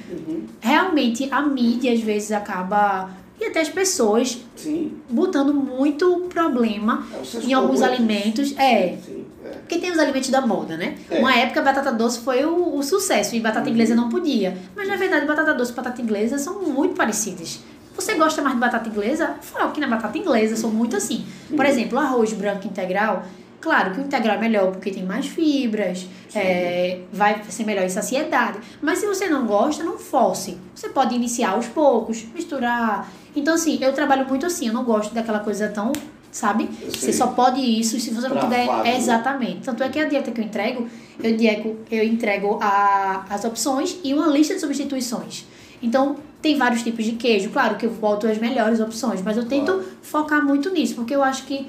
realmente 0.60 1.28
a 1.32 1.42
mídia 1.42 1.92
às 1.92 2.00
vezes 2.00 2.32
acaba. 2.32 3.10
E 3.42 3.46
até 3.46 3.60
as 3.62 3.70
pessoas 3.70 4.40
Sim. 4.56 4.94
botando 5.10 5.54
muito 5.56 6.28
problema 6.30 7.08
É 7.12 7.46
em 7.46 7.54
alguns 7.54 7.82
alimentos. 7.82 8.56
É. 8.58 8.96
Sim, 9.04 9.26
é. 9.44 9.50
Porque 9.50 9.80
tem 9.80 9.92
os 9.92 9.98
alimentos 9.98 10.30
da 10.30 10.42
moda, 10.42 10.78
né? 10.78 10.96
É. 11.10 11.18
Uma 11.18 11.36
época 11.36 11.60
batata 11.64 11.92
doce 11.92 12.20
foi 12.20 12.46
o, 12.46 12.76
o 12.78 12.84
sucesso 12.84 13.36
e 13.36 13.40
batata 13.40 13.72
inglesa 13.72 13.96
não 13.96 14.08
podia. 14.08 14.56
Mas 14.76 14.88
na 14.88 14.96
verdade, 14.98 15.26
batata 15.26 15.56
doce 15.56 15.72
e 15.72 15.76
batata 15.76 16.00
inglesa 16.00 16.38
são 16.38 16.62
muito 16.62 16.94
parecidas. 16.94 17.60
Você 17.96 18.14
gosta 18.14 18.40
mais 18.44 18.54
de 18.54 18.62
batata 18.62 18.88
inglesa? 18.88 19.36
Foque 19.42 19.80
na 19.80 19.88
batata 19.88 20.16
inglesa, 20.16 20.56
são 20.56 20.70
muito 20.70 20.96
assim. 20.96 21.26
Por 21.56 21.66
exemplo, 21.66 21.98
arroz 21.98 22.32
branco 22.34 22.68
integral. 22.68 23.26
Claro 23.60 23.92
que 23.92 24.00
o 24.00 24.04
integral 24.04 24.36
é 24.36 24.40
melhor 24.40 24.72
porque 24.72 24.92
tem 24.92 25.04
mais 25.04 25.26
fibras, 25.26 26.06
é, 26.36 27.00
vai 27.12 27.42
ser 27.50 27.64
melhor 27.66 27.84
em 27.84 27.90
saciedade. 27.90 28.60
Mas 28.82 29.00
se 29.00 29.06
você 29.08 29.28
não 29.28 29.46
gosta, 29.48 29.84
não 29.84 29.98
force. 29.98 30.58
Você 30.76 30.90
pode 30.90 31.16
iniciar 31.16 31.52
aos 31.52 31.66
poucos, 31.68 32.24
misturar. 32.36 33.12
Então, 33.36 33.56
assim, 33.56 33.78
eu 33.82 33.92
trabalho 33.94 34.28
muito 34.28 34.46
assim. 34.46 34.68
Eu 34.68 34.74
não 34.74 34.84
gosto 34.84 35.14
daquela 35.14 35.40
coisa 35.40 35.68
tão, 35.70 35.92
sabe? 36.32 36.70
Você 36.88 37.12
só 37.12 37.28
pode 37.28 37.60
isso 37.60 38.00
se 38.00 38.12
você 38.12 38.28
não 38.30 38.38
puder. 38.38 38.68
né? 38.68 38.96
Exatamente. 38.96 39.62
Tanto 39.62 39.82
é 39.84 39.90
que 39.90 40.00
a 40.00 40.06
dieta 40.08 40.32
que 40.32 40.40
eu 40.40 40.46
entrego, 40.46 40.88
eu, 41.24 41.36
diego, 41.36 41.78
eu 41.90 42.04
entrego 42.04 42.60
a, 42.62 43.26
as 43.30 43.44
opções 43.44 43.98
e 44.04 44.14
uma 44.14 44.28
lista 44.28 44.54
de 44.54 44.60
substituições. 44.60 45.46
Então, 45.82 46.16
tem 46.42 46.58
vários 46.58 46.84
tipos 46.84 47.04
de 47.06 47.14
queijo. 47.14 47.50
Claro 47.50 47.76
que 47.76 47.86
eu 47.88 47.92
boto 47.92 48.28
as 48.28 48.38
melhores 48.38 48.80
opções, 48.80 49.22
mas 49.24 49.36
eu 49.36 49.46
tento 49.46 49.74
Claro. 49.74 49.86
focar 50.02 50.44
muito 50.46 50.70
nisso, 50.70 50.94
porque 50.96 51.16
eu 51.16 51.24
acho 51.24 51.44
que. 51.46 51.68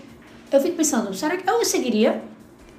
Eu 0.50 0.60
fico 0.60 0.76
pensando, 0.76 1.12
será 1.14 1.36
que 1.36 1.48
eu 1.48 1.64
seguiria? 1.64 2.22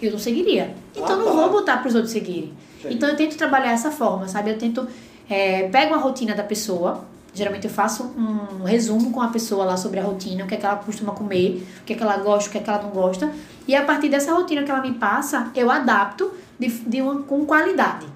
Eu 0.01 0.11
não 0.11 0.19
seguiria. 0.19 0.75
Então, 0.95 1.05
Ah, 1.05 1.15
não 1.15 1.25
tá. 1.25 1.31
vou 1.31 1.49
botar 1.51 1.77
para 1.77 1.87
os 1.89 1.95
outros 1.95 2.11
seguirem. 2.13 2.53
Entendi. 2.79 2.95
Então, 2.95 3.09
eu 3.09 3.15
tento 3.15 3.35
trabalhar 3.37 3.71
essa 3.71 3.91
forma, 3.91 4.27
sabe? 4.27 4.51
Eu 4.51 4.57
tento. 4.57 4.87
É, 5.29 5.67
pego 5.67 5.93
a 5.93 5.97
rotina 5.97 6.33
da 6.33 6.43
pessoa. 6.43 7.03
Geralmente 7.31 7.65
eu 7.65 7.69
faço 7.71 8.03
um 8.17 8.63
resumo 8.63 9.11
com 9.11 9.21
a 9.21 9.27
pessoa 9.27 9.63
lá 9.63 9.77
sobre 9.77 9.99
a 9.99 10.03
rotina, 10.03 10.43
o 10.43 10.47
que 10.47 10.55
é 10.55 10.57
que 10.57 10.65
ela 10.65 10.77
costuma 10.77 11.13
comer, 11.13 11.63
o 11.81 11.83
que 11.85 11.93
é 11.93 11.95
que 11.95 12.01
ela 12.01 12.17
gosta, 12.17 12.49
o 12.49 12.51
que 12.51 12.57
é 12.57 12.61
que 12.61 12.69
ela 12.69 12.81
não 12.81 12.89
gosta. 12.89 13.31
E 13.67 13.75
a 13.75 13.83
partir 13.85 14.09
dessa 14.09 14.33
rotina 14.33 14.63
que 14.63 14.71
ela 14.71 14.81
me 14.81 14.93
passa, 14.93 15.51
eu 15.55 15.69
adapto 15.69 16.31
de, 16.57 16.67
de 16.67 17.01
uma, 17.03 17.21
com 17.21 17.45
qualidade. 17.45 18.07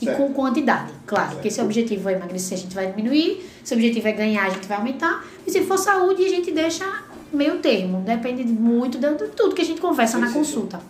e 0.00 0.06
Certo. 0.06 0.16
com 0.16 0.32
quantidade, 0.32 0.90
claro. 1.06 1.32
Porque 1.32 1.50
se 1.50 1.60
o 1.60 1.64
objetivo 1.64 2.08
é 2.08 2.14
emagrecer, 2.14 2.56
a 2.56 2.60
gente 2.62 2.74
vai 2.74 2.86
diminuir. 2.90 3.46
Se 3.62 3.74
o 3.74 3.76
objetivo 3.76 4.08
é 4.08 4.12
ganhar, 4.12 4.46
a 4.46 4.50
gente 4.50 4.66
vai 4.66 4.78
aumentar. 4.78 5.22
E 5.46 5.50
se 5.50 5.62
for 5.64 5.76
saúde, 5.78 6.24
a 6.24 6.28
gente 6.30 6.50
deixa 6.50 6.84
meio 7.32 7.58
termo. 7.58 8.02
Depende 8.02 8.44
de 8.44 8.52
muito 8.52 8.98
de 8.98 9.12
de 9.14 9.28
tudo 9.28 9.54
que 9.54 9.62
a 9.62 9.64
gente 9.64 9.80
conversa 9.80 10.16
Sim, 10.16 10.20
na 10.20 10.28
sim, 10.28 10.34
consulta. 10.34 10.80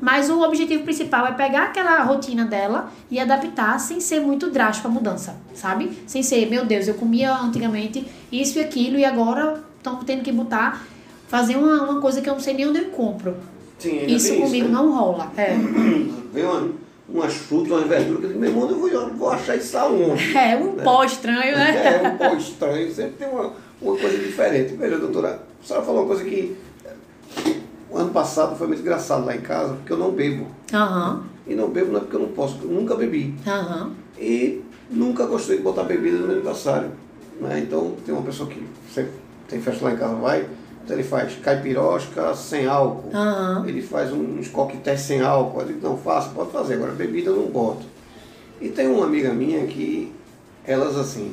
Mas 0.00 0.28
o 0.28 0.40
objetivo 0.42 0.82
principal 0.82 1.26
é 1.26 1.32
pegar 1.32 1.64
aquela 1.64 2.02
rotina 2.02 2.44
dela 2.44 2.90
e 3.10 3.18
adaptar 3.18 3.78
sem 3.78 4.00
ser 4.00 4.20
muito 4.20 4.50
drástico 4.50 4.88
a 4.88 4.90
mudança, 4.90 5.36
sabe? 5.54 5.90
Sem 6.06 6.22
ser, 6.22 6.48
meu 6.48 6.64
Deus, 6.64 6.88
eu 6.88 6.94
comia 6.94 7.34
antigamente 7.34 8.06
isso 8.30 8.58
e 8.58 8.62
aquilo 8.62 8.98
e 8.98 9.04
agora 9.04 9.62
estamos 9.78 10.04
tendo 10.04 10.22
que 10.22 10.32
botar, 10.32 10.84
fazer 11.28 11.56
uma, 11.56 11.82
uma 11.82 12.00
coisa 12.00 12.20
que 12.20 12.28
eu 12.28 12.34
não 12.34 12.40
sei 12.40 12.54
nem 12.54 12.68
onde 12.68 12.78
eu 12.78 12.84
compro. 12.86 13.36
Sim, 13.78 14.06
Isso 14.06 14.36
comigo 14.36 14.68
né? 14.68 14.74
não 14.74 14.92
rola. 14.92 15.32
É. 15.36 15.56
Vem 16.32 16.44
uma, 16.44 16.70
umas 17.08 17.34
frutas, 17.34 17.72
umas 17.72 17.88
verduras, 17.88 18.20
que 18.20 18.24
eu 18.26 18.28
digo, 18.28 18.40
meu 18.40 18.50
irmão, 18.50 18.70
eu 18.70 18.78
vou, 18.78 18.88
eu 18.88 19.14
vou 19.14 19.30
achar 19.30 19.56
isso 19.56 19.76
aonde? 19.76 20.32
É 20.38 20.56
um 20.56 20.76
pó 20.76 21.02
estranho, 21.04 21.56
né? 21.56 22.02
É 22.04 22.08
um 22.08 22.16
pó 22.16 22.36
estranho, 22.36 22.92
sempre 22.92 23.12
tem 23.18 23.28
uma, 23.28 23.52
uma 23.80 23.96
coisa 23.96 24.18
diferente. 24.18 24.74
Veja, 24.74 24.98
doutora, 24.98 25.42
a 25.62 25.66
senhora 25.66 25.84
falou 25.86 26.00
uma 26.02 26.06
coisa 26.08 26.24
que 26.24 26.56
o 27.90 27.96
ano 27.96 28.10
passado 28.10 28.56
foi 28.56 28.66
muito 28.66 28.80
engraçado 28.80 29.24
lá 29.24 29.34
em 29.36 29.40
casa, 29.40 29.74
porque 29.74 29.92
eu 29.92 29.98
não 29.98 30.10
bebo. 30.10 30.46
Aham, 30.72 31.24
E 31.46 31.54
não 31.54 31.68
bebo 31.70 31.92
não 31.92 31.98
é 31.98 32.00
porque 32.00 32.16
eu 32.16 32.20
não 32.20 32.28
posso, 32.28 32.54
porque 32.56 32.68
eu 32.72 32.72
nunca 32.80 32.94
bebi. 32.94 33.34
aham. 33.46 33.90
E 34.18 34.62
nunca 34.90 35.26
gostei 35.26 35.56
de 35.58 35.62
botar 35.62 35.82
bebida 35.84 36.16
no 36.18 36.26
meu 36.26 36.36
aniversário. 36.36 36.90
Né? 37.40 37.60
Então 37.60 37.94
tem 38.04 38.14
uma 38.14 38.22
pessoa 38.24 38.48
que 38.48 38.62
sempre 38.92 39.12
tem 39.48 39.60
festa 39.60 39.84
lá 39.84 39.92
em 39.92 39.96
casa, 39.96 40.14
vai, 40.14 40.46
então 40.84 40.96
ele 40.96 41.02
faz 41.04 41.34
caipirosca 41.36 42.34
sem 42.34 42.66
álcool. 42.66 43.10
Aham. 43.14 43.64
Ele 43.66 43.82
faz 43.82 44.12
uns 44.12 44.48
coquetéis 44.48 45.00
sem 45.00 45.20
álcool. 45.20 45.60
Eu 45.60 45.66
digo, 45.66 45.80
não, 45.86 45.96
faça, 45.98 46.30
pode 46.30 46.50
fazer. 46.50 46.74
Agora 46.74 46.92
bebida 46.92 47.30
eu 47.30 47.36
não 47.36 47.46
boto. 47.46 47.84
E 48.60 48.68
tem 48.68 48.86
uma 48.88 49.04
amiga 49.04 49.32
minha 49.32 49.66
que 49.66 50.12
elas 50.64 50.96
assim, 50.96 51.32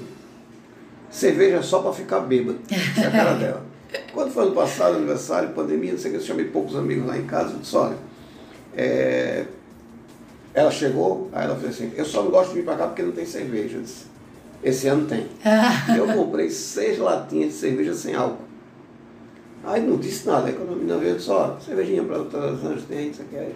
cerveja 1.09 1.62
só 1.62 1.79
para 1.79 1.93
ficar 1.93 2.19
bêbada. 2.21 2.57
Essa 2.69 3.01
é 3.01 3.07
a 3.07 3.12
cara 3.12 3.33
dela. 3.39 3.68
Quando 4.13 4.31
foi 4.31 4.43
ano 4.46 4.53
passado, 4.53 4.98
aniversário, 4.98 5.50
pandemia, 5.50 5.93
não 5.93 6.00
sei 6.00 6.12
o 6.12 6.13
que, 6.13 6.19
eu 6.19 6.25
chamei 6.25 6.46
poucos 6.46 6.75
amigos 6.75 7.08
lá 7.08 7.17
em 7.17 7.25
casa 7.25 7.55
e 7.55 7.60
disse, 7.60 7.75
olha, 7.75 7.98
é, 8.75 9.46
ela 10.53 10.72
chegou, 10.72 11.29
aí 11.31 11.46
ela 11.46 11.55
fez 11.55 11.74
assim, 11.74 11.91
eu 11.96 12.05
só 12.05 12.24
não 12.24 12.31
gosto 12.31 12.50
de 12.50 12.58
vir 12.58 12.65
para 12.65 12.75
cá 12.75 12.88
porque 12.88 13.01
não 13.01 13.12
tem 13.12 13.25
cerveja. 13.25 13.77
Eu 13.77 13.81
disse, 13.81 14.05
esse 14.63 14.88
ano 14.88 15.08
tem. 15.08 15.25
Eu 15.96 16.08
comprei 16.13 16.50
seis 16.50 17.00
latinhas 17.00 17.53
de 17.53 17.55
cerveja 17.55 17.93
sem 17.93 18.13
álcool. 18.13 18.50
Aí 19.63 19.81
não 19.81 19.98
disse 19.98 20.27
nada, 20.27 20.48
aí 20.48 20.53
quando 20.53 20.74
a 20.74 20.75
menina 20.75 20.98
veio, 20.98 21.12
eu 21.12 21.17
disse, 21.17 21.29
ó, 21.29 21.58
cervejinha 21.60 22.03
para 22.03 22.19
todas 22.19 22.60
as 22.60 22.65
anos 22.65 22.84
tem, 22.86 23.10
isso 23.10 23.22
aqui 23.22 23.38
aí. 23.38 23.55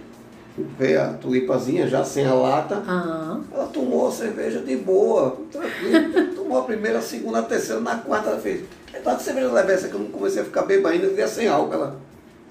Veio 0.77 1.01
a 1.01 1.07
tulipazinha 1.13 1.87
já 1.87 2.03
sem 2.03 2.25
a 2.25 2.33
lata. 2.33 2.75
Aham. 2.75 3.43
Ela 3.51 3.65
tomou 3.67 4.07
a 4.07 4.11
cerveja 4.11 4.59
de 4.59 4.75
boa, 4.77 5.37
tranquilo. 5.51 6.32
Tomou 6.53 6.59
a 6.61 6.63
primeira, 6.65 6.99
a 6.99 7.01
segunda, 7.01 7.39
a 7.39 7.43
terceira, 7.43 7.81
na 7.81 7.97
quarta 7.97 8.29
ela 8.29 8.39
fez. 8.39 8.63
É 8.93 8.99
tá 8.99 9.15
de 9.15 9.23
cerveja 9.23 9.51
leve 9.51 9.73
essa 9.73 9.87
que 9.87 9.95
eu 9.95 9.99
não 9.99 10.07
comecei 10.07 10.41
a 10.41 10.45
ficar 10.45 10.61
beba 10.63 10.89
ainda, 10.89 11.07
eu 11.07 11.27
sem 11.27 11.47
álcool. 11.47 11.73
Ela, 11.73 11.95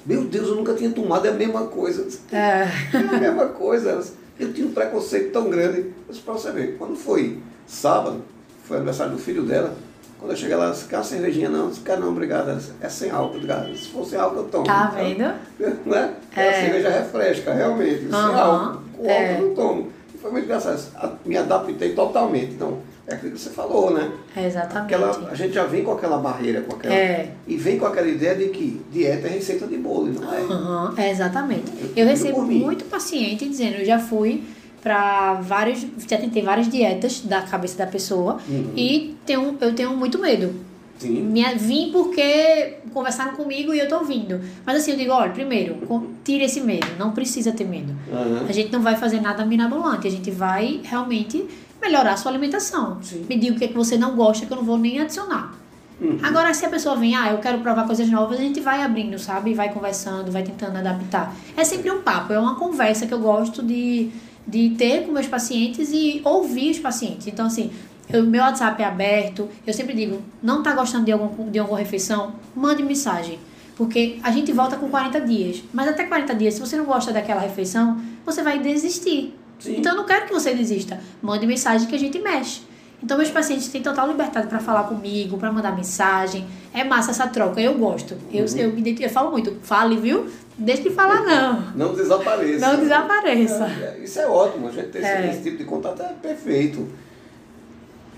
meu 0.04 0.24
Deus, 0.24 0.48
eu 0.48 0.56
nunca 0.56 0.74
tinha 0.74 0.90
tomado, 0.90 1.26
é 1.26 1.30
a 1.30 1.34
mesma 1.34 1.66
coisa. 1.66 2.04
Disse, 2.04 2.20
É. 2.32 2.66
é 2.92 3.16
a 3.16 3.20
mesma 3.20 3.46
coisa. 3.46 3.90
Ela 3.90 4.04
Eu 4.40 4.52
tinha 4.52 4.66
um 4.66 4.72
preconceito 4.72 5.32
tão 5.32 5.48
grande. 5.48 5.78
Eu 5.80 5.94
disse, 6.10 6.22
pra 6.22 6.34
você 6.34 6.50
ver, 6.50 6.76
quando 6.76 6.96
foi 6.96 7.38
sábado, 7.66 8.22
foi 8.64 8.78
aniversário 8.78 9.12
do 9.12 9.18
filho 9.18 9.44
dela, 9.44 9.72
quando 10.18 10.32
eu 10.32 10.36
cheguei 10.36 10.56
lá, 10.56 10.66
ela 10.66 10.74
uma 10.92 11.04
cervejinha 11.04 11.48
não? 11.48 11.64
Eu 11.64 11.68
disse, 11.70 11.80
quer 11.82 11.98
não, 11.98 12.08
obrigado. 12.08 12.48
Ela 12.50 12.58
disse, 12.58 12.72
é 12.80 12.88
sem 12.88 13.10
álcool, 13.10 13.36
obrigado. 13.36 13.76
Se 13.76 13.88
fosse 13.88 14.16
álcool, 14.16 14.38
eu 14.38 14.44
tomo. 14.44 14.64
Tá 14.64 14.86
vendo? 14.96 15.32
né? 15.86 16.14
É. 16.34 16.48
A 16.48 16.52
cerveja 16.60 16.88
refresca, 16.90 17.52
realmente. 17.52 18.00
Sem 18.00 18.12
Aham, 18.12 18.34
álcool. 18.40 18.82
Com 18.96 19.02
álcool 19.08 19.10
é. 19.10 19.36
eu 19.38 19.42
não 19.46 19.54
tomo. 19.54 19.92
E 20.12 20.18
foi 20.18 20.32
muito 20.32 20.44
engraçado. 20.44 21.18
Me 21.24 21.36
adaptei 21.36 21.94
totalmente. 21.94 22.52
Então, 22.54 22.78
é 23.06 23.14
aquilo 23.14 23.32
que 23.32 23.40
você 23.40 23.50
falou, 23.50 23.92
né? 23.92 24.10
É 24.36 24.46
exatamente. 24.46 24.94
Aquela, 24.94 25.28
a 25.30 25.34
gente 25.34 25.52
já 25.52 25.64
vem 25.64 25.82
com 25.82 25.92
aquela 25.92 26.18
barreira, 26.18 26.60
com 26.62 26.76
aquela. 26.76 26.94
É. 26.94 27.30
E 27.46 27.56
vem 27.56 27.78
com 27.78 27.86
aquela 27.86 28.08
ideia 28.08 28.34
de 28.34 28.48
que 28.48 28.80
dieta 28.92 29.26
é 29.26 29.30
receita 29.30 29.66
de 29.66 29.76
bolo, 29.76 30.08
não 30.12 30.32
é? 30.32 30.38
Aham, 30.40 30.94
é 30.96 31.10
exatamente. 31.10 31.70
Eu 31.96 32.04
Eu 32.04 32.06
recebo 32.06 32.42
muito 32.42 32.84
paciente 32.84 33.48
dizendo, 33.48 33.76
eu 33.76 33.84
já 33.84 33.98
fui 33.98 34.42
para 34.82 35.34
vários, 35.34 35.86
já 36.08 36.16
tentei 36.18 36.42
várias 36.42 36.68
dietas 36.68 37.20
da 37.20 37.42
cabeça 37.42 37.78
da 37.78 37.86
pessoa 37.86 38.38
Uhum. 38.48 38.72
e 38.76 39.16
tenho, 39.24 39.56
eu 39.60 39.74
tenho 39.74 39.96
muito 39.96 40.18
medo. 40.18 40.52
Sim. 40.98 41.22
Me, 41.22 41.42
vim 41.56 41.90
porque 41.90 42.74
conversaram 42.92 43.32
comigo 43.34 43.74
e 43.74 43.78
eu 43.80 43.88
tô 43.88 43.96
ouvindo. 43.98 44.40
Mas 44.64 44.76
assim, 44.78 44.92
eu 44.92 44.96
digo, 44.96 45.12
olha, 45.12 45.30
primeiro, 45.32 45.76
tire 46.24 46.44
esse 46.44 46.60
medo, 46.60 46.86
não 46.98 47.10
precisa 47.12 47.50
ter 47.52 47.64
medo. 47.64 47.92
Aham. 48.12 48.46
A 48.48 48.52
gente 48.52 48.70
não 48.72 48.80
vai 48.80 48.96
fazer 48.96 49.20
nada 49.20 49.44
mirabolante, 49.44 50.06
a 50.06 50.10
gente 50.10 50.30
vai 50.30 50.80
realmente 50.84 51.44
melhorar 51.82 52.12
a 52.12 52.16
sua 52.16 52.30
alimentação. 52.30 52.98
Sim. 53.02 53.26
Me 53.28 53.36
diga 53.36 53.56
o 53.56 53.58
que, 53.58 53.64
é 53.64 53.68
que 53.68 53.74
você 53.74 53.98
não 53.98 54.14
gosta, 54.14 54.46
que 54.46 54.52
eu 54.52 54.56
não 54.56 54.64
vou 54.64 54.78
nem 54.78 55.00
adicionar. 55.00 55.54
Uhum. 56.00 56.18
Agora, 56.22 56.54
se 56.54 56.64
a 56.64 56.68
pessoa 56.68 56.96
vem, 56.96 57.14
ah, 57.14 57.30
eu 57.32 57.38
quero 57.38 57.58
provar 57.58 57.84
coisas 57.86 58.08
novas, 58.08 58.38
a 58.38 58.42
gente 58.42 58.60
vai 58.60 58.82
abrindo, 58.82 59.18
sabe? 59.18 59.52
Vai 59.52 59.72
conversando, 59.72 60.32
vai 60.32 60.42
tentando 60.42 60.76
adaptar. 60.78 61.34
É 61.56 61.64
sempre 61.64 61.90
um 61.90 62.00
papo, 62.00 62.32
é 62.32 62.38
uma 62.38 62.54
conversa 62.54 63.06
que 63.06 63.12
eu 63.12 63.20
gosto 63.20 63.62
de, 63.62 64.10
de 64.46 64.70
ter 64.70 65.04
com 65.04 65.12
meus 65.12 65.26
pacientes 65.26 65.90
e 65.92 66.20
ouvir 66.24 66.70
os 66.70 66.78
pacientes. 66.78 67.26
Então, 67.26 67.46
assim, 67.46 67.70
o 68.12 68.22
meu 68.22 68.42
WhatsApp 68.42 68.82
é 68.82 68.86
aberto, 68.86 69.48
eu 69.66 69.72
sempre 69.72 69.94
digo, 69.94 70.20
não 70.42 70.62
tá 70.62 70.72
gostando 70.74 71.04
de, 71.04 71.12
algum, 71.12 71.50
de 71.50 71.58
alguma 71.58 71.78
refeição? 71.78 72.34
Mande 72.54 72.82
mensagem. 72.82 73.38
Porque 73.76 74.18
a 74.22 74.30
gente 74.30 74.52
volta 74.52 74.76
com 74.76 74.88
40 74.88 75.20
dias. 75.22 75.62
Mas 75.72 75.88
até 75.88 76.04
40 76.04 76.34
dias, 76.34 76.54
se 76.54 76.60
você 76.60 76.76
não 76.76 76.84
gosta 76.84 77.12
daquela 77.12 77.40
refeição, 77.40 78.00
você 78.24 78.42
vai 78.42 78.58
desistir. 78.58 79.34
Sim. 79.62 79.76
Então 79.78 79.92
eu 79.92 79.96
não 79.98 80.06
quero 80.06 80.26
que 80.26 80.32
você 80.32 80.52
desista. 80.54 80.98
Mande 81.22 81.46
mensagem 81.46 81.86
que 81.86 81.94
a 81.94 81.98
gente 81.98 82.18
mexe. 82.20 82.62
Então 83.02 83.16
meus 83.16 83.30
pacientes 83.30 83.68
têm 83.68 83.82
total 83.82 84.08
liberdade 84.08 84.46
para 84.46 84.58
falar 84.60 84.84
comigo, 84.84 85.36
para 85.38 85.50
mandar 85.52 85.74
mensagem. 85.74 86.46
É 86.72 86.84
massa 86.84 87.10
essa 87.10 87.26
troca, 87.26 87.60
eu 87.60 87.74
gosto. 87.74 88.16
Eu, 88.32 88.44
Uhum. 88.44 88.56
eu, 88.58 88.72
me 88.72 88.96
eu 89.00 89.10
falo 89.10 89.30
muito, 89.32 89.56
fale, 89.62 89.96
viu? 89.96 90.26
Deixa 90.56 90.82
de 90.82 90.90
falar 90.90 91.22
não. 91.22 91.72
Não 91.74 91.94
desapareça. 91.94 92.66
Não 92.66 92.80
desapareça. 92.80 93.64
É, 93.66 93.98
Isso 94.02 94.18
é 94.20 94.26
ótimo, 94.26 94.68
a 94.68 94.70
gente 94.70 94.88
ter 94.88 94.98
esse, 95.00 95.08
É. 95.08 95.30
esse 95.30 95.42
tipo 95.42 95.56
de 95.58 95.64
contato 95.64 96.00
é 96.02 96.12
perfeito. 96.12 96.86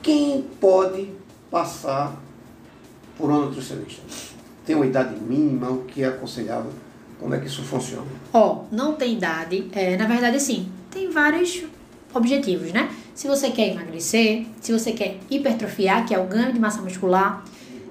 Quem 0.02 0.42
pode 0.60 1.10
passar 1.50 2.14
por 3.16 3.30
um 3.30 3.40
nutricionista? 3.46 4.02
Tem 4.66 4.76
uma 4.76 4.86
idade 4.86 5.18
mínima, 5.20 5.70
o 5.70 5.84
que 5.84 6.02
é 6.02 6.08
aconselhável? 6.08 6.70
Como 7.18 7.34
é 7.34 7.38
que 7.38 7.46
isso 7.46 7.62
funciona? 7.62 8.06
Ó, 8.32 8.64
não 8.70 8.94
tem 8.94 9.14
idade. 9.14 9.68
É, 9.72 9.96
na 9.96 10.06
verdade, 10.06 10.36
assim, 10.36 10.68
tem 10.94 11.10
vários 11.10 11.64
objetivos, 12.14 12.72
né? 12.72 12.88
Se 13.14 13.26
você 13.26 13.50
quer 13.50 13.72
emagrecer, 13.72 14.46
se 14.60 14.72
você 14.72 14.92
quer 14.92 15.18
hipertrofiar, 15.28 16.06
que 16.06 16.14
é 16.14 16.18
o 16.18 16.24
ganho 16.24 16.52
de 16.52 16.60
massa 16.60 16.80
muscular. 16.80 17.44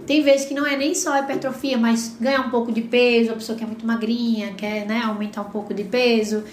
Tem 0.08 0.22
vezes 0.22 0.46
que 0.46 0.54
não 0.54 0.66
é 0.66 0.76
nem 0.76 0.94
só 0.94 1.18
hipertrofia, 1.18 1.78
mas 1.78 2.18
ganhar 2.20 2.42
um 2.42 2.50
pouco 2.50 2.72
de 2.72 2.82
peso, 2.82 3.32
a 3.32 3.36
pessoa 3.36 3.58
que 3.58 3.64
é 3.64 3.68
muito 3.68 3.86
magrinha, 3.86 4.54
quer 4.54 4.86
né, 4.86 5.02
aumentar 5.02 5.42
um 5.42 5.50
pouco 5.50 5.74
de 5.74 5.84
peso. 5.84 6.44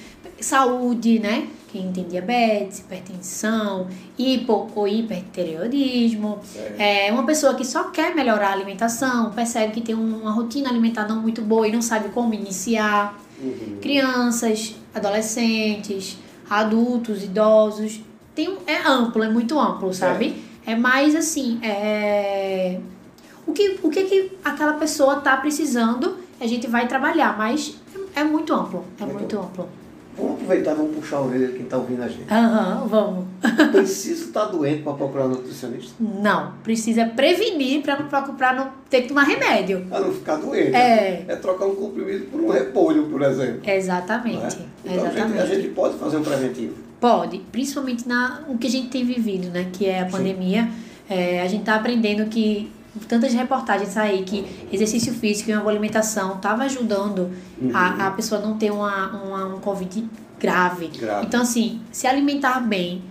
Saúde, 0.40 1.18
né? 1.18 1.48
Quem 1.72 1.92
tem 1.92 2.04
diabetes, 2.04 2.78
hipertensão, 2.78 3.88
hipo 4.16 4.70
ou 4.74 4.88
hipertireoidismo. 4.88 6.38
Certo. 6.44 6.80
É 6.80 7.12
uma 7.12 7.24
pessoa 7.24 7.54
que 7.54 7.64
só 7.64 7.90
quer 7.90 8.14
melhorar 8.14 8.48
a 8.48 8.52
alimentação, 8.52 9.32
percebe 9.32 9.72
que 9.72 9.80
tem 9.80 9.94
uma 9.94 10.32
rotina 10.32 10.68
alimentar 10.68 11.08
não 11.08 11.20
muito 11.20 11.42
boa 11.42 11.66
e 11.66 11.72
não 11.72 11.82
sabe 11.82 12.08
como 12.10 12.32
iniciar 12.34 13.20
crianças, 13.80 14.74
adolescentes, 14.94 16.16
adultos, 16.50 17.22
idosos. 17.22 18.00
Tem 18.34 18.48
um, 18.48 18.58
é 18.66 18.76
amplo, 18.86 19.22
é 19.22 19.28
muito 19.28 19.58
amplo, 19.58 19.94
sabe? 19.94 20.42
É 20.66 20.74
mais 20.74 21.14
assim, 21.14 21.58
é 21.62 22.80
o 23.46 23.52
que 23.52 23.80
o 23.82 23.90
que, 23.90 24.04
que 24.04 24.32
aquela 24.44 24.74
pessoa 24.74 25.16
tá 25.16 25.36
precisando, 25.36 26.18
a 26.40 26.46
gente 26.46 26.66
vai 26.66 26.86
trabalhar, 26.86 27.36
mas 27.36 27.76
é, 28.14 28.20
é 28.20 28.24
muito 28.24 28.52
amplo, 28.52 28.84
é 28.98 29.04
Muito 29.04 29.18
muito 29.18 29.38
amplo. 29.38 29.68
Vamos 30.16 30.34
aproveitar, 30.34 30.74
vamos 30.74 30.96
puxar 30.96 31.16
a 31.16 31.22
orelha 31.22 31.46
de 31.48 31.52
quem 31.54 31.62
está 31.62 31.78
ouvindo 31.78 32.02
a 32.02 32.08
gente. 32.08 32.30
Aham, 32.30 32.86
vamos. 32.86 33.24
Preciso 33.72 34.26
estar 34.26 34.46
doente 34.46 34.82
para 34.82 34.92
procurar 34.94 35.26
um 35.26 35.28
nutricionista? 35.28 35.92
Não, 36.00 36.52
precisa 36.62 37.06
prevenir 37.06 37.82
para 37.82 37.98
não, 37.98 38.34
pra 38.34 38.52
não 38.52 38.70
ter 38.88 39.02
que 39.02 39.08
tomar 39.08 39.22
remédio. 39.22 39.86
Para 39.88 40.00
não 40.00 40.12
ficar 40.12 40.36
doente. 40.36 40.74
É. 40.74 41.24
É 41.28 41.36
trocar 41.36 41.66
um 41.66 41.74
comprimido 41.74 42.26
por 42.26 42.40
um 42.40 42.50
repolho, 42.50 43.04
por 43.04 43.22
exemplo. 43.22 43.60
Exatamente. 43.64 44.58
é? 44.84 44.92
Então 44.92 45.04
a 45.04 45.08
gente, 45.08 45.16
Exatamente. 45.16 45.42
a 45.42 45.46
gente 45.46 45.68
pode 45.68 45.96
fazer 45.98 46.16
um 46.16 46.22
preventivo. 46.22 46.74
Pode, 47.00 47.38
principalmente 47.50 48.06
na 48.06 48.42
o 48.48 48.58
que 48.58 48.66
a 48.66 48.70
gente 48.70 48.88
tem 48.88 49.04
vivido, 49.04 49.48
né? 49.48 49.68
Que 49.72 49.86
é 49.86 50.00
a 50.00 50.06
pandemia. 50.06 50.68
É, 51.08 51.40
a 51.40 51.46
gente 51.48 51.64
tá 51.64 51.76
aprendendo 51.76 52.26
que 52.26 52.70
tantas 53.08 53.32
reportagens 53.32 53.96
aí 53.96 54.22
que 54.22 54.44
exercício 54.72 55.12
físico 55.12 55.50
e 55.50 55.52
uma 55.52 55.60
boa 55.60 55.72
alimentação 55.72 56.36
estava 56.36 56.64
ajudando 56.64 57.30
Uhum. 57.60 57.70
a, 57.74 58.06
a 58.06 58.10
pessoa 58.12 58.40
não 58.40 58.56
ter 58.56 58.70
uma, 58.70 59.08
uma, 59.22 59.54
um 59.54 59.60
Covid 59.60 60.08
grave. 60.38 60.88
Grave. 60.88 61.26
Então, 61.26 61.42
assim, 61.42 61.80
se 61.92 62.06
alimentar 62.06 62.58
bem 62.60 63.02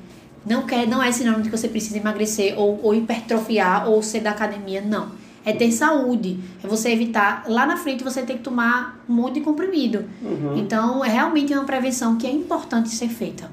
não, 0.45 0.63
quer, 0.63 0.87
não 0.87 1.03
é 1.03 1.11
sinônimo 1.11 1.43
de 1.43 1.49
que 1.49 1.57
você 1.57 1.67
precisa 1.67 1.97
emagrecer 1.97 2.57
ou, 2.57 2.79
ou 2.81 2.95
hipertrofiar 2.95 3.87
ou 3.87 4.01
ser 4.01 4.21
da 4.21 4.31
academia, 4.31 4.81
não. 4.81 5.11
É 5.45 5.53
ter 5.53 5.71
saúde. 5.71 6.39
É 6.63 6.67
você 6.67 6.89
evitar, 6.89 7.43
lá 7.47 7.65
na 7.65 7.77
frente 7.77 8.03
você 8.03 8.23
ter 8.23 8.33
que 8.33 8.39
tomar 8.39 8.99
um 9.07 9.13
monte 9.13 9.35
de 9.35 9.41
comprimido. 9.41 10.05
Uhum. 10.21 10.57
Então, 10.57 11.03
é 11.05 11.09
realmente 11.09 11.53
uma 11.53 11.63
prevenção 11.63 12.17
que 12.17 12.25
é 12.25 12.31
importante 12.31 12.89
ser 12.89 13.09
feita. 13.09 13.49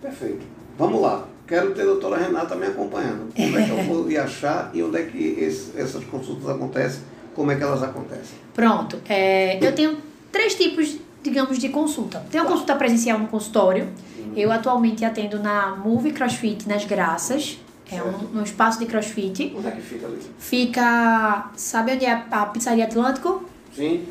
Perfeito. 0.00 0.46
Vamos 0.78 1.00
lá. 1.02 1.26
Quero 1.48 1.74
ter 1.74 1.82
a 1.82 1.86
doutora 1.86 2.18
Renata 2.18 2.54
me 2.54 2.66
acompanhando. 2.66 3.32
Como 3.34 3.58
é 3.58 3.64
que 3.64 3.70
eu 3.70 3.82
vou 3.88 4.10
ir 4.10 4.18
achar 4.18 4.70
e 4.74 4.82
onde 4.82 4.98
é 4.98 5.02
que 5.04 5.18
esse, 5.40 5.76
essas 5.76 6.04
consultas 6.04 6.48
acontecem? 6.48 7.00
Como 7.34 7.50
é 7.50 7.56
que 7.56 7.62
elas 7.62 7.82
acontecem? 7.82 8.36
Pronto. 8.54 9.00
É, 9.08 9.64
eu 9.64 9.74
tenho 9.74 9.96
três 10.30 10.54
tipos, 10.54 10.96
digamos, 11.22 11.58
de 11.58 11.68
consulta. 11.70 12.24
Tem 12.30 12.40
uma 12.40 12.50
consulta 12.50 12.76
presencial 12.76 13.18
no 13.18 13.28
consultório. 13.28 13.88
Eu 14.36 14.52
atualmente 14.52 15.04
atendo 15.04 15.38
na 15.40 15.74
Move 15.74 16.12
CrossFit 16.12 16.68
nas 16.68 16.84
Graças. 16.84 17.58
É 17.90 18.02
um, 18.02 18.40
um 18.40 18.42
espaço 18.42 18.78
de 18.78 18.86
CrossFit. 18.86 19.54
Onde 19.56 19.66
é 19.66 19.70
que 19.70 19.80
fica 19.80 20.06
ali? 20.06 20.18
Fica. 20.38 21.50
Sabe 21.56 21.92
onde 21.92 22.04
é 22.04 22.12
a, 22.12 22.42
a 22.42 22.46
Pizzaria 22.46 22.84
Atlântico? 22.84 23.48
Sim. 23.74 24.04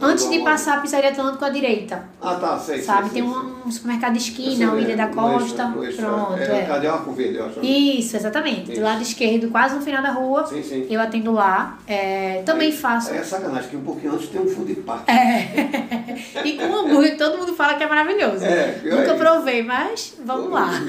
Antes 0.00 0.28
de 0.28 0.36
Onde? 0.36 0.44
passar 0.44 0.78
a 0.78 0.80
Pizzaria 0.80 1.10
Atlântico 1.10 1.44
à 1.44 1.48
direita. 1.48 2.04
Ah, 2.20 2.34
tá, 2.34 2.58
sei. 2.58 2.82
Sabe? 2.82 3.08
sei, 3.10 3.22
Tem 3.22 3.30
sei, 3.30 3.40
sei. 3.40 3.50
um, 3.50 3.66
um 3.68 3.70
supermercado 3.70 4.12
de 4.12 4.18
esquina, 4.18 4.56
sei, 4.56 4.66
o 4.66 4.78
Ilha 4.78 4.96
da 4.96 5.06
Costa. 5.06 5.62
eixo- 5.62 5.76
no 5.76 5.84
eixo, 5.84 5.96
Pronto, 6.02 6.34
é. 6.34 6.58
é. 6.60 6.64
Cadê 6.66 6.86
Arco 6.86 7.12
Verde, 7.12 7.36
eu 7.36 7.46
acho. 7.46 7.60
Isso, 7.64 8.16
exatamente. 8.16 8.72
Isso. 8.72 8.80
Do 8.80 8.84
lado 8.84 9.02
esquerdo, 9.02 9.48
quase 9.50 9.74
no 9.76 9.80
final 9.82 10.02
da 10.02 10.10
rua. 10.10 10.46
Sim, 10.46 10.62
sim. 10.62 10.86
Eu 10.90 11.00
atendo 11.00 11.32
lá. 11.32 11.78
É, 11.86 12.42
também 12.44 12.70
Aí- 12.70 12.76
faço. 12.76 13.10
aí 13.12 13.18
É 13.18 13.22
sacanagem, 13.24 13.70
que 13.70 13.76
um 13.76 13.82
pouquinho 13.82 14.12
antes 14.14 14.28
tem 14.28 14.40
um 14.40 14.46
food 14.48 14.74
park. 14.76 15.08
É. 15.08 15.46
e 16.44 16.52
com 16.54 16.64
hambúrguer, 16.76 17.16
todo 17.16 17.38
mundo 17.38 17.54
fala 17.54 17.74
que 17.74 17.82
é 17.82 17.86
maravilhoso. 17.88 18.44
É, 18.44 18.80
Nunca 18.84 18.96
é 18.96 19.04
isso. 19.06 19.14
provei, 19.14 19.62
mas 19.62 20.14
vamos 20.24 20.50
lá. 20.52 20.68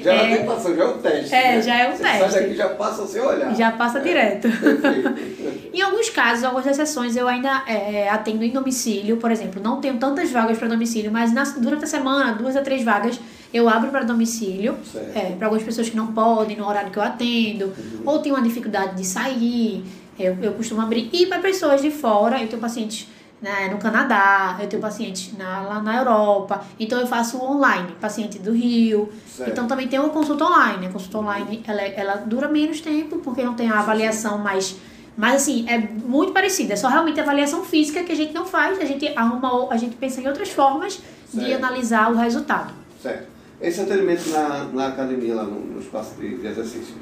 Já 0.00 0.12
é 0.14 0.30
É. 0.30 0.34
a 0.34 0.36
tentação, 0.38 0.76
já 0.76 0.84
é 0.84 0.86
o 0.86 0.92
teste. 0.98 1.34
É, 1.34 1.42
né? 1.56 1.60
já 1.62 1.76
é 1.76 1.88
o 1.88 1.96
Você 1.96 2.02
teste. 2.04 2.30
Sai 2.30 2.42
daqui 2.44 2.54
já 2.54 2.68
passa 2.68 3.04
sem 3.04 3.20
olhar. 3.20 3.52
Já 3.56 3.72
passa 3.72 3.98
direto. 3.98 4.48
Perfeito. 4.48 5.14
Em 5.74 5.82
alguns 5.82 6.08
casos, 6.10 6.44
algumas 6.44 6.66
exceções, 6.68 7.16
eu 7.16 7.26
ainda 7.26 7.64
é, 7.66 7.72
atendo 8.06 8.44
em 8.44 8.50
domicílio. 8.50 9.16
Por 9.16 9.30
exemplo, 9.30 9.62
não 9.62 9.80
tenho 9.80 9.96
tantas 9.96 10.30
vagas 10.30 10.58
para 10.58 10.68
domicílio, 10.68 11.10
mas 11.10 11.32
na- 11.32 11.44
durante 11.44 11.84
a 11.84 11.86
semana, 11.86 12.32
duas 12.34 12.54
a 12.54 12.60
três 12.60 12.84
vagas, 12.84 13.18
eu 13.54 13.66
abro 13.66 13.90
para 13.90 14.04
domicílio. 14.04 14.76
É, 15.14 15.30
para 15.38 15.46
algumas 15.46 15.64
pessoas 15.64 15.88
que 15.88 15.96
não 15.96 16.08
podem, 16.08 16.54
no 16.58 16.66
horário 16.68 16.90
que 16.90 16.98
eu 16.98 17.02
atendo, 17.02 17.64
Uhum. 17.66 18.02
ou 18.04 18.18
tem 18.18 18.30
uma 18.30 18.42
dificuldade 18.42 18.94
de 18.96 19.04
sair, 19.06 19.82
eu, 20.18 20.36
eu 20.42 20.52
costumo 20.52 20.82
abrir. 20.82 21.08
E 21.12 21.24
para 21.26 21.38
pessoas 21.38 21.80
de 21.80 21.90
fora, 21.90 22.42
eu 22.42 22.46
tenho 22.48 22.60
pacientes 22.60 23.08
né, 23.40 23.68
no 23.70 23.78
Canadá, 23.78 24.56
eu 24.60 24.66
tenho 24.68 24.82
pacientes 24.82 25.32
na, 25.38 25.60
lá 25.60 25.80
na 25.80 25.94
Europa, 25.96 26.64
então 26.78 26.98
eu 26.98 27.06
faço 27.06 27.40
online, 27.40 27.92
paciente 28.00 28.36
do 28.36 28.52
Rio. 28.52 29.10
Certo. 29.32 29.50
Então 29.52 29.66
também 29.68 29.86
tem 29.86 29.96
uma 30.00 30.08
consulta 30.08 30.44
online. 30.44 30.88
A 30.88 30.90
consulta 30.90 31.18
online 31.18 31.62
ela, 31.66 31.80
ela 31.82 32.16
dura 32.16 32.48
menos 32.48 32.80
tempo, 32.80 33.18
porque 33.18 33.44
não 33.44 33.54
tem 33.54 33.70
a 33.70 33.78
avaliação 33.78 34.38
mais. 34.38 34.74
Mas 35.18 35.42
assim, 35.42 35.66
é 35.68 35.76
muito 35.78 36.32
parecida. 36.32 36.74
É 36.74 36.76
só 36.76 36.86
realmente 36.88 37.18
avaliação 37.20 37.64
física 37.64 38.04
que 38.04 38.12
a 38.12 38.16
gente 38.16 38.32
não 38.32 38.46
faz, 38.46 38.80
a 38.80 38.84
gente 38.84 39.06
arruma, 39.16 39.66
a 39.68 39.76
gente 39.76 39.96
pensa 39.96 40.20
em 40.20 40.28
outras 40.28 40.48
formas 40.50 41.00
de 41.34 41.40
Certo. 41.44 41.64
analisar 41.64 42.12
o 42.12 42.16
resultado. 42.16 42.72
Certo. 43.02 43.26
Esse 43.60 43.80
atendimento 43.80 44.30
na, 44.30 44.64
na 44.72 44.86
academia, 44.86 45.34
lá 45.34 45.42
no, 45.42 45.58
no 45.60 45.80
espaço 45.80 46.14
de, 46.20 46.36
de 46.36 46.46
exercício, 46.46 46.94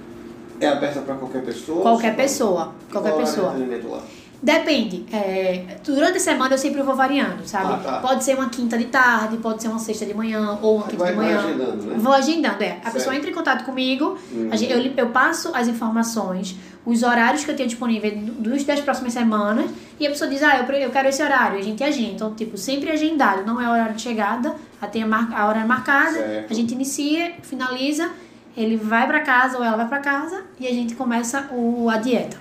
é 0.58 0.66
aberto 0.66 1.02
para 1.04 1.14
qualquer 1.16 1.44
pessoa? 1.44 1.82
Qualquer 1.82 2.16
pessoa. 2.16 2.72
Qualquer 2.90 3.10
qual 3.12 3.22
de 3.22 3.30
pessoa. 3.30 3.50
atendimento 3.50 3.88
lá? 3.90 4.00
Depende. 4.42 5.04
é, 5.12 5.78
durante 5.84 6.18
a 6.18 6.20
semana 6.20 6.54
eu 6.54 6.58
sempre 6.58 6.82
vou 6.82 6.94
variando, 6.94 7.46
sabe? 7.46 7.72
Ah, 7.72 7.76
tá. 7.82 7.98
Pode 8.00 8.22
ser 8.22 8.34
uma 8.36 8.48
quinta 8.50 8.76
de 8.78 8.84
tarde, 8.84 9.38
pode 9.38 9.60
ser 9.62 9.68
uma 9.68 9.78
sexta 9.78 10.04
de 10.06 10.12
manhã 10.14 10.58
ou 10.62 10.76
uma 10.76 10.86
quinta 10.86 11.04
vai- 11.04 11.12
de 11.12 11.16
vai 11.18 11.26
manhã. 11.26 11.38
agendando, 11.40 11.82
né? 11.84 11.94
Vou 11.98 12.12
agendando, 12.12 12.62
é. 12.62 12.70
A 12.72 12.74
Certo. 12.82 12.92
pessoa 12.94 13.16
entra 13.16 13.30
em 13.30 13.32
contato 13.34 13.64
comigo, 13.64 14.18
a 14.50 14.56
gente- 14.56 14.70
eu, 14.72 14.78
eu 14.96 15.08
passo 15.10 15.50
as 15.54 15.68
informações, 15.68 16.54
os 16.86 17.02
horários 17.02 17.44
que 17.44 17.50
eu 17.50 17.56
tenho 17.56 17.68
disponível 17.68 18.12
dos 18.16 18.62
das 18.64 18.80
próximas 18.80 19.12
semanas, 19.12 19.68
e 19.98 20.06
a 20.06 20.10
pessoa 20.10 20.30
diz, 20.30 20.42
ah, 20.42 20.56
eu, 20.56 20.74
eu 20.76 20.90
quero 20.90 21.08
esse 21.08 21.20
horário, 21.22 21.58
e 21.58 21.60
a 21.60 21.64
gente 21.64 21.82
agenda. 21.82 22.12
Então, 22.12 22.34
tipo, 22.34 22.56
sempre 22.56 22.90
agendado, 22.90 23.44
não 23.44 23.60
é 23.60 23.68
horário 23.68 23.94
de 23.94 24.02
chegada, 24.02 24.54
a, 24.80 24.86
tem 24.86 25.02
a, 25.02 25.06
mar, 25.06 25.28
a 25.34 25.46
hora 25.46 25.66
marcada, 25.66 26.12
Certo. 26.12 26.52
a 26.52 26.54
gente 26.54 26.72
inicia, 26.72 27.34
finaliza, 27.42 28.08
ele 28.56 28.76
vai 28.76 29.06
pra 29.06 29.20
casa 29.20 29.58
ou 29.58 29.64
ela 29.64 29.76
vai 29.76 29.88
pra 29.88 29.98
casa, 29.98 30.44
e 30.60 30.66
a 30.66 30.70
gente 30.72 30.94
começa 30.94 31.48
o, 31.50 31.90
a 31.90 31.96
dieta. 31.98 32.38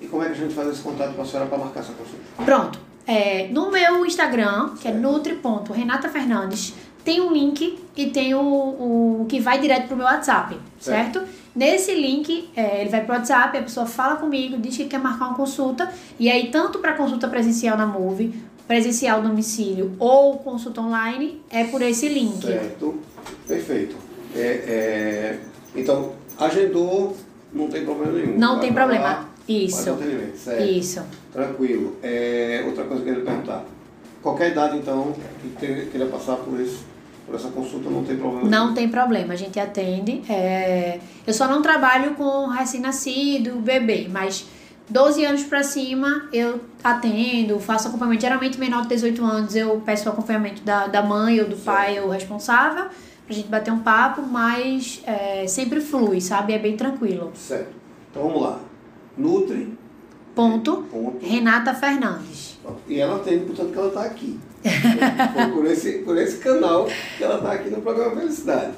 E 0.00 0.06
como 0.06 0.22
é 0.22 0.26
que 0.26 0.32
a 0.32 0.36
gente 0.36 0.54
faz 0.54 0.68
esse 0.68 0.80
contato 0.80 1.14
com 1.14 1.22
a 1.22 1.24
senhora 1.24 1.48
para 1.48 1.58
marcar 1.58 1.80
essa 1.80 1.92
consulta? 1.92 2.24
Pronto. 2.44 2.78
É, 3.04 3.48
no 3.50 3.70
meu 3.70 4.06
Instagram, 4.06 4.74
que 4.80 4.86
é 4.86 4.92
nutri.renatafernandes, 4.92 6.74
tem 7.04 7.20
um 7.20 7.32
link 7.32 7.78
e 7.96 8.06
tem 8.10 8.34
o, 8.34 8.40
o 9.22 9.26
que 9.28 9.40
vai 9.40 9.58
direto 9.58 9.88
pro 9.88 9.96
meu 9.96 10.04
WhatsApp, 10.04 10.56
certo? 10.78 11.22
Nesse 11.58 11.92
link, 11.92 12.50
é, 12.54 12.82
ele 12.82 12.88
vai 12.88 13.04
pro 13.04 13.14
WhatsApp, 13.16 13.58
a 13.58 13.62
pessoa 13.62 13.84
fala 13.84 14.14
comigo, 14.14 14.56
diz 14.58 14.76
que 14.76 14.84
quer 14.84 15.00
marcar 15.00 15.26
uma 15.26 15.34
consulta, 15.34 15.92
e 16.16 16.30
aí 16.30 16.52
tanto 16.52 16.78
para 16.78 16.92
consulta 16.92 17.26
presencial 17.26 17.76
na 17.76 17.84
Move, 17.84 18.32
presencial 18.68 19.20
domicílio 19.20 19.96
ou 19.98 20.38
consulta 20.38 20.80
online, 20.80 21.42
é 21.50 21.64
por 21.64 21.82
esse 21.82 22.08
link. 22.08 22.46
Certo. 22.46 23.00
Perfeito. 23.44 23.96
É, 24.36 24.40
é, 24.40 25.38
então, 25.74 26.12
agendou, 26.38 27.16
não 27.52 27.66
tem 27.66 27.84
problema 27.84 28.12
nenhum. 28.12 28.38
Não 28.38 28.52
Vai 28.52 28.60
tem 28.60 28.72
problema. 28.72 29.04
lá, 29.04 29.28
Isso. 29.48 29.98
certo. 30.36 30.62
Isso. 30.62 31.02
Tranquilo. 31.32 31.96
É, 32.04 32.62
outra 32.68 32.84
coisa 32.84 33.02
que 33.02 33.10
eu 33.10 33.14
queria 33.16 33.28
perguntar. 33.32 33.64
Qualquer 34.22 34.52
idade, 34.52 34.76
então, 34.76 35.12
que 35.58 35.86
queira 35.86 36.06
passar 36.06 36.36
por, 36.36 36.60
esse, 36.60 36.78
por 37.28 37.36
essa 37.36 37.48
consulta, 37.50 37.90
não 37.90 38.02
tem 38.02 38.16
problema 38.16 38.48
Não 38.48 38.74
tem 38.74 38.88
problema, 38.88 39.34
a 39.34 39.36
gente 39.36 39.60
atende. 39.60 40.22
É, 40.28 40.98
Eu 41.26 41.34
só 41.34 41.46
não 41.46 41.60
trabalho 41.60 42.14
com 42.14 42.46
recém-nascido, 42.46 43.56
bebê, 43.56 44.08
mas 44.10 44.46
12 44.88 45.24
anos 45.24 45.42
pra 45.44 45.62
cima 45.62 46.26
eu 46.32 46.58
atendo, 46.82 47.60
faço 47.60 47.88
acompanhamento. 47.88 48.22
Geralmente, 48.22 48.58
menor 48.58 48.82
de 48.82 48.88
18 48.88 49.24
anos, 49.24 49.54
eu 49.54 49.80
peço 49.84 50.08
o 50.08 50.12
acompanhamento 50.12 50.62
da, 50.62 50.86
da 50.86 51.02
mãe 51.02 51.38
ou 51.40 51.46
do 51.46 51.56
pai 51.56 52.00
ou 52.00 52.08
responsável, 52.08 52.86
pra 53.26 53.34
gente 53.34 53.48
bater 53.48 53.70
um 53.70 53.80
papo, 53.80 54.22
mas 54.22 55.02
é, 55.06 55.46
sempre 55.46 55.82
flui, 55.82 56.22
sabe? 56.22 56.54
É 56.54 56.58
bem 56.58 56.76
tranquilo. 56.76 57.30
Certo. 57.34 57.72
Então 58.10 58.22
vamos 58.22 58.40
lá. 58.40 58.58
Nutri. 59.18 59.76
Ponto. 60.34 60.84
Ponto. 60.90 61.18
Renata 61.26 61.74
Fernandes. 61.74 62.58
E 62.86 62.98
ela 62.98 63.16
atende, 63.16 63.44
portanto, 63.44 63.72
que 63.72 63.78
ela 63.78 63.88
está 63.88 64.02
aqui. 64.04 64.40
Por 65.54 65.66
esse, 65.66 65.92
por 65.98 66.16
esse 66.16 66.38
canal 66.38 66.88
que 67.16 67.22
ela 67.22 67.36
está 67.36 67.52
aqui 67.52 67.70
no 67.70 67.80
programa 67.80 68.16
Felicidade. 68.16 68.72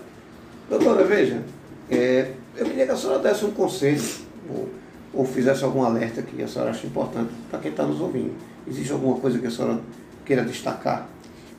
Doutora, 0.68 1.04
veja, 1.04 1.42
é, 1.90 2.32
eu 2.56 2.66
queria 2.66 2.86
que 2.86 2.92
a 2.92 2.96
senhora 2.96 3.18
desse 3.18 3.44
um 3.44 3.50
conselho 3.50 4.02
ou, 4.48 4.68
ou 5.12 5.24
fizesse 5.24 5.64
algum 5.64 5.82
alerta 5.82 6.22
que 6.22 6.42
a 6.42 6.46
senhora 6.46 6.70
acha 6.70 6.86
importante 6.86 7.30
para 7.50 7.58
quem 7.58 7.70
está 7.70 7.84
nos 7.84 8.00
ouvindo. 8.00 8.34
Existe 8.68 8.92
alguma 8.92 9.16
coisa 9.16 9.38
que 9.38 9.46
a 9.46 9.50
senhora 9.50 9.80
queira 10.24 10.44
destacar? 10.44 11.08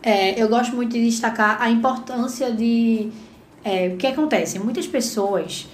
É, 0.03 0.41
eu 0.41 0.47
gosto 0.47 0.75
muito 0.75 0.93
de 0.93 1.05
destacar 1.05 1.61
a 1.61 1.69
importância 1.69 2.51
de. 2.51 3.11
é, 3.63 3.87
o 3.93 3.97
que 3.97 4.07
acontece? 4.07 4.59
Muitas 4.59 4.87
pessoas 4.87 5.67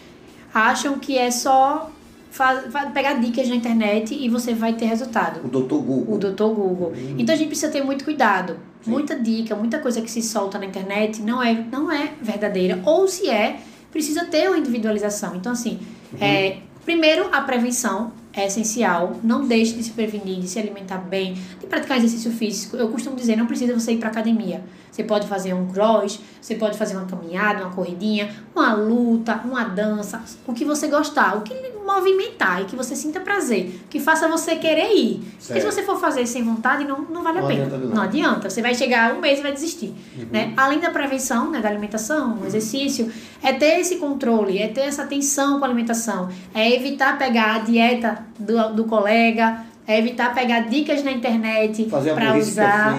acham 0.53 0.97
que 0.97 1.17
é 1.17 1.29
só 1.29 1.91
fa- 2.29 2.63
fa- 2.69 2.87
pegar 2.87 3.13
dicas 3.15 3.47
na 3.47 3.55
internet 3.55 4.13
e 4.13 4.29
você 4.29 4.53
vai 4.53 4.73
ter 4.73 4.85
resultado. 4.85 5.45
O 5.45 5.47
doutor 5.49 5.81
Google. 5.81 6.15
O 6.15 6.17
doutor 6.17 6.53
Google. 6.53 6.93
Então 7.17 7.33
a 7.33 7.37
gente 7.37 7.47
precisa 7.47 7.71
ter 7.71 7.83
muito 7.83 8.03
cuidado. 8.03 8.57
Sim. 8.81 8.91
Muita 8.91 9.15
dica, 9.19 9.55
muita 9.55 9.79
coisa 9.79 10.01
que 10.01 10.09
se 10.09 10.21
solta 10.21 10.57
na 10.57 10.65
internet 10.65 11.21
não 11.21 11.41
é, 11.41 11.53
não 11.71 11.91
é 11.91 12.13
verdadeira. 12.21 12.79
Ou 12.85 13.07
se 13.07 13.29
é, 13.29 13.59
precisa 13.91 14.25
ter 14.25 14.47
uma 14.49 14.57
individualização. 14.57 15.35
Então, 15.35 15.51
assim, 15.51 15.79
é, 16.21 16.57
primeiro 16.85 17.27
a 17.33 17.41
prevenção 17.41 18.11
é 18.33 18.45
essencial. 18.45 19.15
Não 19.23 19.47
deixe 19.47 19.73
de 19.73 19.83
se 19.83 19.91
prevenir, 19.91 20.39
de 20.39 20.47
se 20.47 20.59
alimentar 20.59 20.99
bem, 20.99 21.33
de 21.59 21.65
praticar 21.65 21.97
exercício 21.97 22.31
físico. 22.31 22.77
Eu 22.77 22.87
costumo 22.89 23.15
dizer, 23.15 23.35
não 23.35 23.47
precisa 23.47 23.73
você 23.73 23.93
ir 23.93 23.97
para 23.97 24.09
academia. 24.09 24.63
Você 24.91 25.03
pode 25.03 25.27
fazer 25.27 25.53
um 25.53 25.67
cross, 25.67 26.19
você 26.39 26.55
pode 26.55 26.77
fazer 26.77 26.95
uma 26.95 27.05
caminhada, 27.05 27.63
uma 27.63 27.73
corridinha, 27.73 28.29
uma 28.55 28.73
luta, 28.73 29.41
uma 29.43 29.63
dança, 29.63 30.21
o 30.45 30.53
que 30.53 30.63
você 30.65 30.87
gostar, 30.87 31.35
o 31.37 31.41
que 31.41 31.53
movimentar 31.88 32.62
e 32.62 32.65
que 32.65 32.76
você 32.76 32.95
sinta 32.95 33.19
prazer, 33.21 33.80
que 33.89 34.00
faça 34.00 34.28
você 34.28 34.58
querer 34.58 34.93
ir. 34.93 35.15
Porque 35.15 35.32
se 35.39 35.47
Certo. 35.47 35.65
você 35.71 35.84
for 35.84 35.97
fazer 36.00 36.28
sem 36.28 36.43
vontade, 36.43 36.84
não, 36.84 37.02
não 37.04 37.23
vale 37.23 37.39
Não 37.39 37.45
a 37.45 37.47
pena. 37.50 37.63
adianta. 37.65 37.95
Não 37.95 38.02
adianta. 38.02 38.50
Você 38.50 38.62
vai 38.62 38.76
chegar 38.76 39.15
um 39.15 39.21
mês 39.21 39.39
e 39.39 39.41
vai 39.41 39.54
desistir. 39.54 39.93
Uhum. 40.17 40.28
Né? 40.32 40.54
Além 40.58 40.80
da 40.80 40.89
prevenção, 40.91 41.50
né, 41.50 41.62
da 41.62 41.69
alimentação, 41.69 42.38
o 42.43 42.45
exercício, 42.45 43.10
é 43.41 43.54
ter 43.54 43.80
esse 43.80 43.95
controle, 43.95 44.58
é 44.60 44.67
ter 44.67 44.82
essa 44.82 45.04
atenção 45.04 45.58
com 45.60 45.65
a 45.65 45.67
alimentação, 45.67 46.30
é 46.54 46.71
evitar 46.76 47.17
pegar 47.17 47.56
a 47.56 47.60
dieta 47.60 48.19
do, 48.38 48.73
do 48.73 48.84
colega, 48.84 49.65
é 49.88 49.97
evitar 50.00 50.34
pegar 50.36 50.62
dicas 50.67 51.02
na 51.02 51.12
internet 51.13 51.88
para 52.13 52.38
usar. 52.38 52.97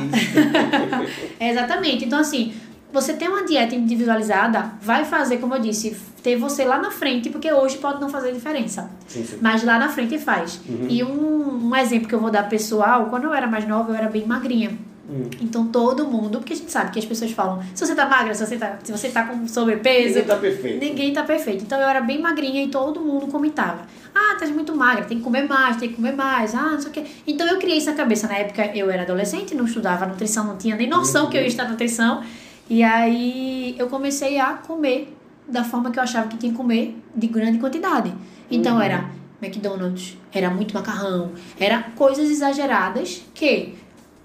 É, 1.38 1.50
exatamente. 1.52 2.06
Então, 2.06 2.18
assim, 2.18 2.54
você 2.92 3.12
ter 3.12 3.28
uma 3.28 3.44
dieta 3.44 3.74
individualizada 3.74 4.72
vai 4.80 5.04
fazer, 5.04 5.38
como 5.38 5.54
eu 5.54 5.60
disse, 5.60 5.96
ter 6.22 6.36
você 6.36 6.64
lá 6.64 6.78
na 6.78 6.90
frente, 6.90 7.28
porque 7.30 7.52
hoje 7.52 7.78
pode 7.78 8.00
não 8.00 8.08
fazer 8.08 8.32
diferença. 8.32 8.90
Sim, 9.06 9.24
sim. 9.24 9.38
Mas 9.40 9.62
lá 9.62 9.78
na 9.78 9.88
frente 9.88 10.18
faz. 10.18 10.60
E 10.88 11.04
um, 11.04 11.68
um 11.68 11.76
exemplo 11.76 12.08
que 12.08 12.14
eu 12.14 12.20
vou 12.20 12.30
dar 12.30 12.48
pessoal, 12.48 13.06
quando 13.06 13.24
eu 13.24 13.34
era 13.34 13.46
mais 13.46 13.66
nova, 13.68 13.92
eu 13.92 13.94
era 13.96 14.08
bem 14.08 14.26
magrinha. 14.26 14.70
Hum. 15.10 15.28
Então 15.40 15.66
todo 15.68 16.06
mundo, 16.06 16.38
porque 16.38 16.52
a 16.52 16.56
gente 16.56 16.70
sabe 16.70 16.90
que 16.90 16.98
as 16.98 17.04
pessoas 17.04 17.30
falam, 17.30 17.62
se 17.74 17.86
você 17.86 17.94
tá 17.94 18.06
magra, 18.06 18.34
se 18.34 18.44
você 18.44 18.56
tá, 18.58 18.78
se 18.82 18.92
você 18.92 19.08
tá 19.08 19.24
com 19.24 19.48
sobrepeso, 19.48 20.18
Ninguém 20.18 20.24
tá 20.26 20.36
perfeito. 20.36 20.84
ninguém 20.84 21.12
tá 21.14 21.22
perfeito. 21.22 21.62
Então 21.64 21.80
eu 21.80 21.88
era 21.88 22.00
bem 22.02 22.20
magrinha 22.20 22.62
e 22.62 22.68
todo 22.68 23.00
mundo 23.00 23.26
comentava. 23.28 23.82
Ah, 24.14 24.36
tá 24.38 24.46
muito 24.48 24.74
magra, 24.76 25.04
tem 25.04 25.18
que 25.18 25.24
comer 25.24 25.48
mais, 25.48 25.76
tem 25.76 25.88
que 25.88 25.94
comer 25.94 26.12
mais, 26.14 26.54
ah, 26.54 26.72
não 26.72 26.80
sei 26.80 26.90
o 26.90 26.92
quê. 26.92 27.04
Então 27.26 27.46
eu 27.46 27.58
criei 27.58 27.78
isso 27.78 27.88
na 27.88 27.96
cabeça. 27.96 28.26
Na 28.28 28.36
época 28.36 28.66
eu 28.76 28.90
era 28.90 29.02
adolescente, 29.02 29.54
não 29.54 29.64
estudava 29.64 30.04
nutrição, 30.04 30.44
não 30.44 30.56
tinha 30.58 30.76
nem 30.76 30.88
noção 30.88 31.30
que 31.30 31.36
eu 31.38 31.40
ia 31.42 31.46
estudar 31.48 31.68
nutrição. 31.70 32.22
E 32.68 32.82
aí 32.82 33.74
eu 33.78 33.88
comecei 33.88 34.38
a 34.38 34.54
comer 34.54 35.14
da 35.46 35.64
forma 35.64 35.90
que 35.90 35.98
eu 35.98 36.02
achava 36.02 36.28
que 36.28 36.36
tinha 36.36 36.52
que 36.52 36.56
comer 36.58 36.96
de 37.14 37.26
grande 37.26 37.58
quantidade. 37.58 38.12
Então 38.50 38.76
Uhum. 38.76 38.82
era 38.82 39.10
McDonald's, 39.42 40.16
era 40.32 40.50
muito 40.50 40.74
macarrão, 40.74 41.32
era 41.58 41.82
coisas 41.96 42.28
exageradas 42.30 43.22
que 43.34 43.74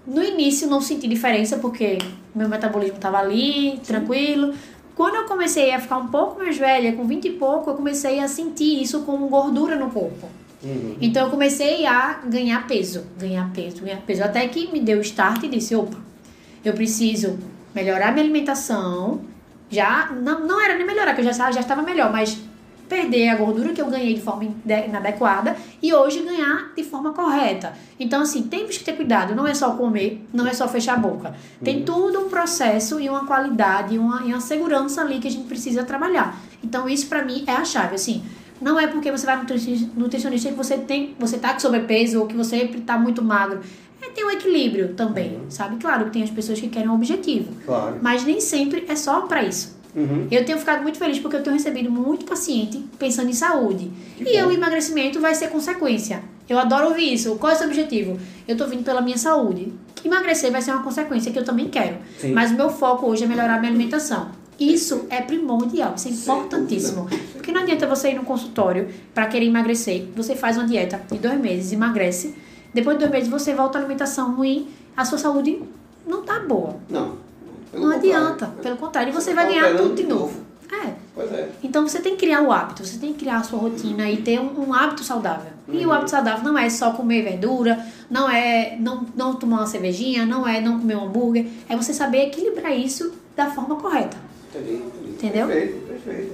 no 0.06 0.22
início 0.22 0.68
não 0.68 0.80
senti 0.80 1.08
diferença 1.08 1.56
porque 1.58 1.98
meu 2.34 2.48
metabolismo 2.48 2.96
estava 2.96 3.18
ali, 3.18 3.80
tranquilo. 3.86 4.52
Quando 4.94 5.14
eu 5.16 5.24
comecei 5.24 5.72
a 5.72 5.80
ficar 5.80 5.96
um 5.96 6.08
pouco 6.08 6.38
mais 6.38 6.56
velha, 6.58 6.92
com 6.92 7.04
20 7.06 7.24
e 7.24 7.30
pouco, 7.32 7.70
eu 7.70 7.74
comecei 7.74 8.20
a 8.20 8.28
sentir 8.28 8.82
isso 8.82 9.00
como 9.02 9.26
gordura 9.28 9.76
no 9.76 9.90
corpo. 9.90 10.28
Uhum. 10.62 10.96
Então 11.00 11.24
eu 11.24 11.30
comecei 11.30 11.84
a 11.86 12.20
ganhar 12.26 12.66
peso, 12.66 13.04
ganhar 13.18 13.50
peso, 13.52 13.82
ganhar 13.82 14.00
peso. 14.02 14.22
Até 14.22 14.46
que 14.48 14.70
me 14.70 14.80
deu 14.80 14.98
o 14.98 15.02
start 15.02 15.42
e 15.44 15.48
disse, 15.48 15.74
opa, 15.74 15.96
eu 16.64 16.72
preciso 16.74 17.38
melhorar 17.74 18.12
minha 18.12 18.24
alimentação. 18.24 19.20
Já, 19.70 20.10
não, 20.12 20.46
não 20.46 20.60
era 20.64 20.76
nem 20.76 20.86
melhorar, 20.86 21.14
que 21.14 21.20
eu 21.20 21.24
já, 21.24 21.50
já 21.50 21.60
estava 21.60 21.82
melhor, 21.82 22.12
mas 22.12 22.38
perder 22.88 23.30
a 23.30 23.36
gordura 23.36 23.72
que 23.72 23.80
eu 23.80 23.86
ganhei 23.86 24.14
de 24.14 24.20
forma 24.20 24.44
inadequada 24.44 25.56
e 25.82 25.92
hoje 25.92 26.20
ganhar 26.22 26.72
de 26.76 26.84
forma 26.84 27.12
correta. 27.12 27.72
Então, 27.98 28.20
assim, 28.22 28.42
temos 28.42 28.76
que 28.76 28.84
ter 28.84 28.92
cuidado. 28.92 29.34
Não 29.34 29.46
é 29.46 29.54
só 29.54 29.70
comer, 29.72 30.24
não 30.32 30.46
é 30.46 30.52
só 30.52 30.68
fechar 30.68 30.94
a 30.94 30.98
boca. 30.98 31.34
Tem 31.64 31.82
tudo 31.82 32.20
um 32.20 32.28
processo 32.28 33.00
e 33.00 33.08
uma 33.08 33.26
qualidade 33.26 33.94
e 33.94 33.98
uma, 33.98 34.20
e 34.22 34.26
uma 34.26 34.40
segurança 34.40 35.00
ali 35.00 35.18
que 35.18 35.26
a 35.26 35.30
gente 35.30 35.46
precisa 35.48 35.82
trabalhar. 35.82 36.38
Então, 36.62 36.88
isso 36.88 37.06
pra 37.08 37.24
mim 37.24 37.42
é 37.46 37.52
a 37.52 37.64
chave. 37.64 37.94
Assim, 37.94 38.22
não 38.60 38.78
é 38.78 38.86
porque 38.86 39.10
você 39.10 39.24
vai 39.26 39.34
no 39.36 39.42
nutrici- 39.42 39.90
nutricionista 39.96 40.50
que 40.50 40.54
você 40.54 40.76
tem, 40.76 41.16
você 41.18 41.38
tá 41.38 41.54
com 41.54 41.60
sobrepeso 41.60 42.20
ou 42.20 42.26
que 42.26 42.36
você 42.36 42.68
tá 42.86 42.98
muito 42.98 43.22
magro. 43.24 43.60
Ter 44.14 44.24
um 44.24 44.30
equilíbrio 44.30 44.94
também, 44.94 45.40
sabe? 45.48 45.76
Claro 45.76 46.06
que 46.06 46.12
tem 46.12 46.22
as 46.22 46.30
pessoas 46.30 46.60
que 46.60 46.68
querem 46.68 46.88
um 46.88 46.94
objetivo. 46.94 47.52
Claro. 47.64 47.98
Mas 48.00 48.24
nem 48.24 48.40
sempre 48.40 48.84
é 48.88 48.94
só 48.94 49.22
pra 49.22 49.42
isso. 49.42 49.74
Uhum. 49.94 50.26
Eu 50.30 50.44
tenho 50.44 50.58
ficado 50.58 50.82
muito 50.82 50.98
feliz 50.98 51.18
porque 51.18 51.36
eu 51.36 51.42
tenho 51.42 51.54
recebido 51.54 51.90
muito 51.90 52.24
paciente 52.24 52.84
pensando 52.98 53.30
em 53.30 53.34
saúde. 53.34 53.90
Que 54.16 54.36
e 54.36 54.42
bom. 54.42 54.48
o 54.48 54.52
emagrecimento 54.52 55.20
vai 55.20 55.34
ser 55.34 55.48
consequência. 55.48 56.22
Eu 56.48 56.58
adoro 56.58 56.88
ouvir 56.88 57.12
isso. 57.12 57.36
Qual 57.36 57.52
é 57.52 57.54
o 57.54 57.58
seu 57.58 57.66
objetivo? 57.66 58.18
Eu 58.46 58.56
tô 58.56 58.66
vindo 58.66 58.84
pela 58.84 59.00
minha 59.00 59.16
saúde. 59.16 59.72
Emagrecer 60.04 60.52
vai 60.52 60.60
ser 60.60 60.72
uma 60.72 60.82
consequência 60.82 61.32
que 61.32 61.38
eu 61.38 61.44
também 61.44 61.68
quero. 61.68 61.96
Sim. 62.18 62.32
Mas 62.32 62.50
o 62.50 62.54
meu 62.54 62.68
foco 62.68 63.06
hoje 63.06 63.24
é 63.24 63.26
melhorar 63.26 63.54
a 63.54 63.58
minha 63.58 63.70
alimentação. 63.70 64.30
Isso 64.60 65.06
é 65.10 65.20
primordial, 65.20 65.94
isso 65.96 66.08
é 66.08 66.10
importantíssimo. 66.12 67.08
Porque 67.32 67.50
não 67.50 67.62
adianta 67.62 67.86
você 67.86 68.10
ir 68.10 68.14
no 68.14 68.22
consultório 68.22 68.88
para 69.12 69.26
querer 69.26 69.46
emagrecer. 69.46 70.06
Você 70.14 70.36
faz 70.36 70.56
uma 70.56 70.66
dieta 70.66 71.00
de 71.10 71.18
dois 71.18 71.40
meses, 71.40 71.72
emagrece. 71.72 72.34
Depois 72.74 72.98
de 72.98 73.06
dois 73.06 73.12
meses 73.12 73.28
você 73.28 73.54
volta 73.54 73.78
à 73.78 73.80
alimentação 73.80 74.34
ruim, 74.34 74.68
a 74.96 75.04
sua 75.04 75.16
saúde 75.18 75.62
não 76.06 76.22
tá 76.22 76.40
boa. 76.40 76.76
Não. 76.90 77.16
não 77.72 77.92
contrário. 77.92 77.96
adianta. 77.96 78.46
Pelo 78.62 78.76
contrário, 78.76 79.12
você 79.12 79.30
Você 79.30 79.34
vai 79.34 79.44
tá 79.46 79.50
ganhar 79.52 79.62
alterando 79.64 79.88
tudo 79.90 79.96
de 79.96 80.02
de 80.02 80.08
novo. 80.08 80.40
É. 80.72 80.92
Pois 81.14 81.32
é. 81.32 81.48
Então 81.62 81.86
você 81.86 82.00
tem 82.00 82.16
que 82.16 82.26
criar 82.26 82.42
o 82.42 82.50
hábito, 82.50 82.84
você 82.84 82.98
tem 82.98 83.12
que 83.12 83.20
criar 83.20 83.36
a 83.38 83.42
sua 83.44 83.58
rotina 83.60 84.10
e 84.10 84.16
ter 84.22 84.40
um, 84.40 84.68
um 84.68 84.74
hábito 84.74 85.04
saudável. 85.04 85.52
E 85.68 85.78
o 85.84 85.88
Uhum. 85.88 85.92
hábito 85.92 86.10
saudável 86.10 86.42
não 86.44 86.58
é 86.58 86.68
só 86.68 86.90
comer 86.90 87.22
verdura, 87.22 87.78
não 88.10 88.28
é 88.28 88.76
não, 88.80 89.06
não 89.16 89.34
tomar 89.36 89.58
uma 89.58 89.66
cervejinha, 89.66 90.26
não 90.26 90.46
é 90.46 90.60
não 90.60 90.80
comer 90.80 90.96
um 90.96 91.04
hambúrguer, 91.04 91.46
é 91.68 91.76
você 91.76 91.94
saber 91.94 92.26
equilibrar 92.26 92.76
isso 92.76 93.12
da 93.36 93.46
forma 93.50 93.76
correta. 93.76 94.16
Entendi, 94.52 94.74
entendi. 94.74 95.10
Entendeu? 95.12 95.46
Perfeito, 95.46 95.86
perfeito. 95.86 96.32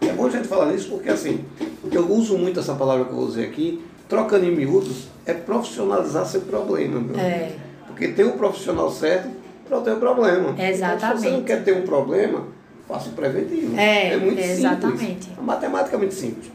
É 0.00 0.12
bom 0.12 0.26
a 0.26 0.30
gente 0.30 0.48
falar 0.48 0.66
nisso 0.72 0.88
porque, 0.90 1.08
assim, 1.08 1.44
eu 1.90 2.10
uso 2.12 2.36
muito 2.36 2.58
essa 2.60 2.74
palavra 2.74 3.04
que 3.04 3.10
eu 3.12 3.16
vou 3.16 3.26
dizer 3.28 3.46
aqui, 3.46 3.82
trocando 4.08 4.44
em 4.44 4.54
miúdos, 4.54 5.08
é 5.24 5.32
profissionalizar 5.32 6.26
seu 6.26 6.42
problema. 6.42 7.00
Meu. 7.00 7.18
É. 7.18 7.52
Porque 7.86 8.08
tem 8.08 8.24
o 8.24 8.32
profissional 8.32 8.90
certo 8.90 9.30
para 9.68 9.80
ter 9.80 9.92
o 9.92 9.96
problema. 9.96 10.50
Então, 10.50 10.56
se 10.56 10.72
você 10.72 10.80
não 10.80 10.94
Exatamente. 10.94 11.44
quer 11.44 11.64
ter 11.64 11.76
um 11.76 11.82
problema, 11.82 12.44
faça 12.86 13.08
o 13.08 13.12
preventivo. 13.12 13.76
É, 13.78 14.16
muito 14.16 14.38
exatamente. 14.38 14.98
simples. 14.98 15.28
A 15.38 15.42
matemática 15.42 15.96
é 15.96 15.98
muito 15.98 16.14
simples. 16.14 16.52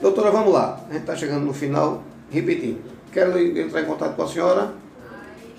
Doutora, 0.00 0.30
vamos 0.30 0.52
lá. 0.52 0.80
A 0.88 0.92
gente 0.92 1.02
está 1.02 1.16
chegando 1.16 1.44
no 1.44 1.52
final, 1.52 2.02
repetindo. 2.30 2.78
Quero 3.12 3.38
entrar 3.38 3.82
em 3.82 3.84
contato 3.84 4.16
com 4.16 4.22
a 4.22 4.28
senhora. 4.28 4.72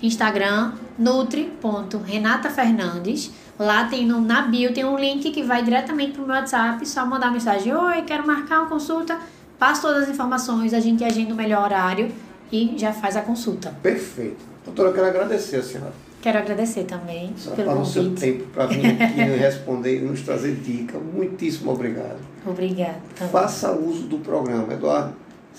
Instagram, 0.02 0.72
nutri.renatafernandes. 0.98 3.30
Lá 3.58 3.84
tem 3.84 4.06
no, 4.06 4.20
na 4.20 4.42
bio 4.42 4.74
tem 4.74 4.84
um 4.84 4.98
link 4.98 5.30
que 5.30 5.42
vai 5.42 5.62
diretamente 5.62 6.12
pro 6.12 6.26
meu 6.26 6.36
WhatsApp, 6.36 6.86
só 6.86 7.06
mandar 7.06 7.32
mensagem, 7.32 7.74
oi, 7.74 8.02
quero 8.02 8.26
marcar 8.26 8.60
uma 8.60 8.68
consulta, 8.68 9.18
passo 9.58 9.82
todas 9.82 10.04
as 10.04 10.08
informações, 10.08 10.72
a 10.74 10.80
gente 10.80 11.04
agenda 11.04 11.32
o 11.32 11.36
melhor 11.36 11.64
horário 11.64 12.10
e 12.52 12.74
já 12.76 12.92
faz 12.92 13.16
a 13.16 13.22
consulta. 13.22 13.74
Perfeito. 13.82 14.44
Doutora, 14.64 14.88
eu 14.90 14.94
quero 14.94 15.06
agradecer 15.06 15.56
a 15.56 15.62
senhora. 15.62 15.92
Quero 16.20 16.38
agradecer 16.38 16.84
também 16.84 17.32
A 17.46 17.50
pelo 17.50 17.80
o 17.80 17.86
seu 17.86 18.02
convite. 18.02 18.20
tempo 18.20 18.44
para 18.46 18.66
vir 18.66 19.00
aqui 19.00 19.20
e 19.20 19.36
responder 19.36 19.98
e 19.98 20.00
nos 20.00 20.22
trazer 20.22 20.56
dica. 20.56 20.98
Muitíssimo 20.98 21.70
obrigado. 21.70 22.18
Obrigada. 22.44 23.00
Faça 23.30 23.70
uso 23.72 24.02
do 24.04 24.18
programa, 24.18 24.72
Eduardo. 24.72 25.14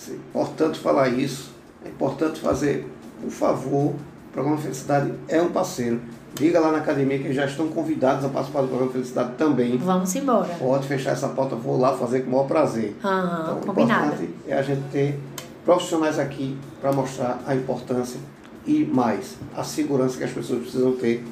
É 0.09 0.11
importante 0.11 0.79
falar 0.79 1.07
isso. 1.07 1.51
É 1.85 1.89
importante 1.89 2.39
fazer, 2.41 2.85
por 3.21 3.31
favor, 3.31 3.93
o 3.93 3.95
programa 4.33 4.57
Felicidade 4.57 5.13
é 5.29 5.41
um 5.41 5.49
parceiro. 5.51 6.01
Liga 6.39 6.59
lá 6.59 6.71
na 6.71 6.77
academia 6.79 7.17
que 7.17 7.33
já 7.33 7.45
estão 7.45 7.67
convidados 7.69 8.23
a 8.23 8.29
participar 8.29 8.61
do 8.61 8.67
programa 8.67 8.91
Felicidade 8.91 9.31
também. 9.37 9.77
Vamos 9.77 10.13
embora. 10.15 10.53
Pode 10.59 10.87
fechar 10.87 11.11
essa 11.11 11.29
pauta, 11.29 11.55
vou 11.55 11.79
lá 11.79 11.97
fazer 11.97 12.21
com 12.21 12.29
o 12.29 12.31
maior 12.33 12.45
prazer. 12.47 12.95
Aham, 13.03 13.39
Então, 13.43 13.57
o 13.57 13.65
combinado. 13.65 14.05
importante 14.07 14.29
é 14.47 14.53
a 14.53 14.61
gente 14.61 14.81
ter 14.91 15.19
profissionais 15.65 16.19
aqui 16.19 16.55
para 16.79 16.91
mostrar 16.91 17.39
a 17.47 17.55
importância 17.55 18.19
e 18.67 18.85
mais 18.85 19.35
a 19.55 19.63
segurança 19.63 20.17
que 20.17 20.23
as 20.25 20.31
pessoas 20.31 20.61
precisam 20.61 20.91
ter 20.93 21.25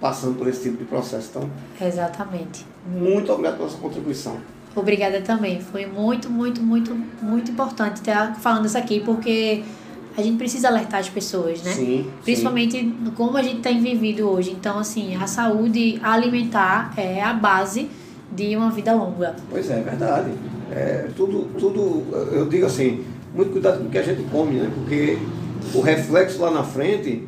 passando 0.00 0.38
por 0.38 0.46
esse 0.48 0.62
tipo 0.62 0.78
de 0.78 0.84
processo. 0.84 1.30
Então, 1.34 1.50
Exatamente. 1.86 2.64
muito 2.86 3.30
obrigado 3.32 3.56
pela 3.58 3.68
sua 3.68 3.80
contribuição. 3.80 4.36
Obrigada 4.74 5.20
também. 5.22 5.60
Foi 5.60 5.86
muito, 5.86 6.28
muito, 6.30 6.62
muito, 6.62 6.94
muito 7.22 7.50
importante 7.50 7.96
estar 7.96 8.36
falando 8.36 8.66
isso 8.66 8.76
aqui, 8.78 9.00
porque 9.00 9.62
a 10.16 10.22
gente 10.22 10.36
precisa 10.38 10.68
alertar 10.68 11.00
as 11.00 11.08
pessoas, 11.08 11.62
né? 11.62 11.72
Sim, 11.72 12.06
Principalmente 12.24 12.92
como 13.16 13.36
a 13.36 13.42
gente 13.42 13.60
tem 13.60 13.80
vivido 13.80 14.28
hoje. 14.28 14.50
Então, 14.50 14.78
assim, 14.78 15.14
a 15.16 15.26
saúde 15.26 15.98
alimentar 16.02 16.92
é 16.96 17.22
a 17.22 17.32
base 17.32 17.90
de 18.32 18.56
uma 18.56 18.70
vida 18.70 18.92
longa. 18.94 19.36
Pois 19.50 19.70
é, 19.70 19.78
é 19.78 19.82
verdade. 19.82 20.30
É, 20.72 21.08
tudo, 21.16 21.48
tudo, 21.58 22.04
eu 22.32 22.48
digo 22.48 22.66
assim, 22.66 23.04
muito 23.34 23.52
cuidado 23.52 23.78
com 23.80 23.86
o 23.86 23.90
que 23.90 23.98
a 23.98 24.02
gente 24.02 24.22
come, 24.30 24.54
né? 24.56 24.70
Porque 24.74 25.18
o 25.74 25.80
reflexo 25.80 26.40
lá 26.40 26.50
na 26.50 26.64
frente 26.64 27.24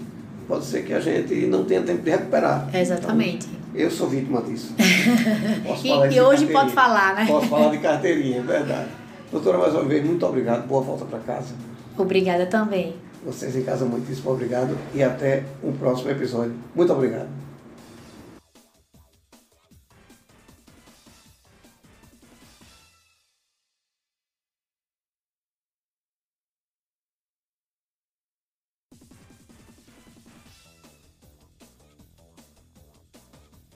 pode 0.46 0.64
ser 0.64 0.82
que 0.84 0.92
a 0.92 1.00
gente 1.00 1.34
não 1.46 1.64
tenha 1.64 1.82
tempo 1.82 2.02
de 2.02 2.10
recuperar. 2.10 2.68
Exatamente. 2.74 3.46
Então, 3.46 3.58
eu 3.80 3.90
sou 3.90 4.08
vítima 4.08 4.40
disso. 4.42 4.74
Posso 5.66 5.86
E- 5.86 5.90
falar 5.90 6.12
e 6.12 6.20
hoje 6.20 6.46
pode 6.46 6.72
falar, 6.72 7.14
né? 7.14 7.26
Posso 7.26 7.46
falar 7.48 7.70
de 7.70 7.78
carteirinha, 7.82 8.38
é 8.38 8.42
verdade. 8.42 8.88
Doutora, 9.30 9.58
mais 9.58 9.74
uma 9.74 9.84
vez, 9.84 10.04
muito 10.04 10.24
obrigado. 10.24 10.66
Boa 10.66 10.80
volta 10.80 11.04
para 11.04 11.18
casa. 11.18 11.54
Obrigada 12.02 12.46
também. 12.46 12.94
Vocês 13.24 13.56
em 13.56 13.62
casa, 13.62 13.84
muitíssimo 13.84 14.30
obrigado. 14.30 14.76
E 14.94 15.02
até 15.02 15.44
um 15.62 15.72
próximo 15.72 16.10
episódio. 16.10 16.54
Muito 16.74 16.92
obrigado. 16.92 17.28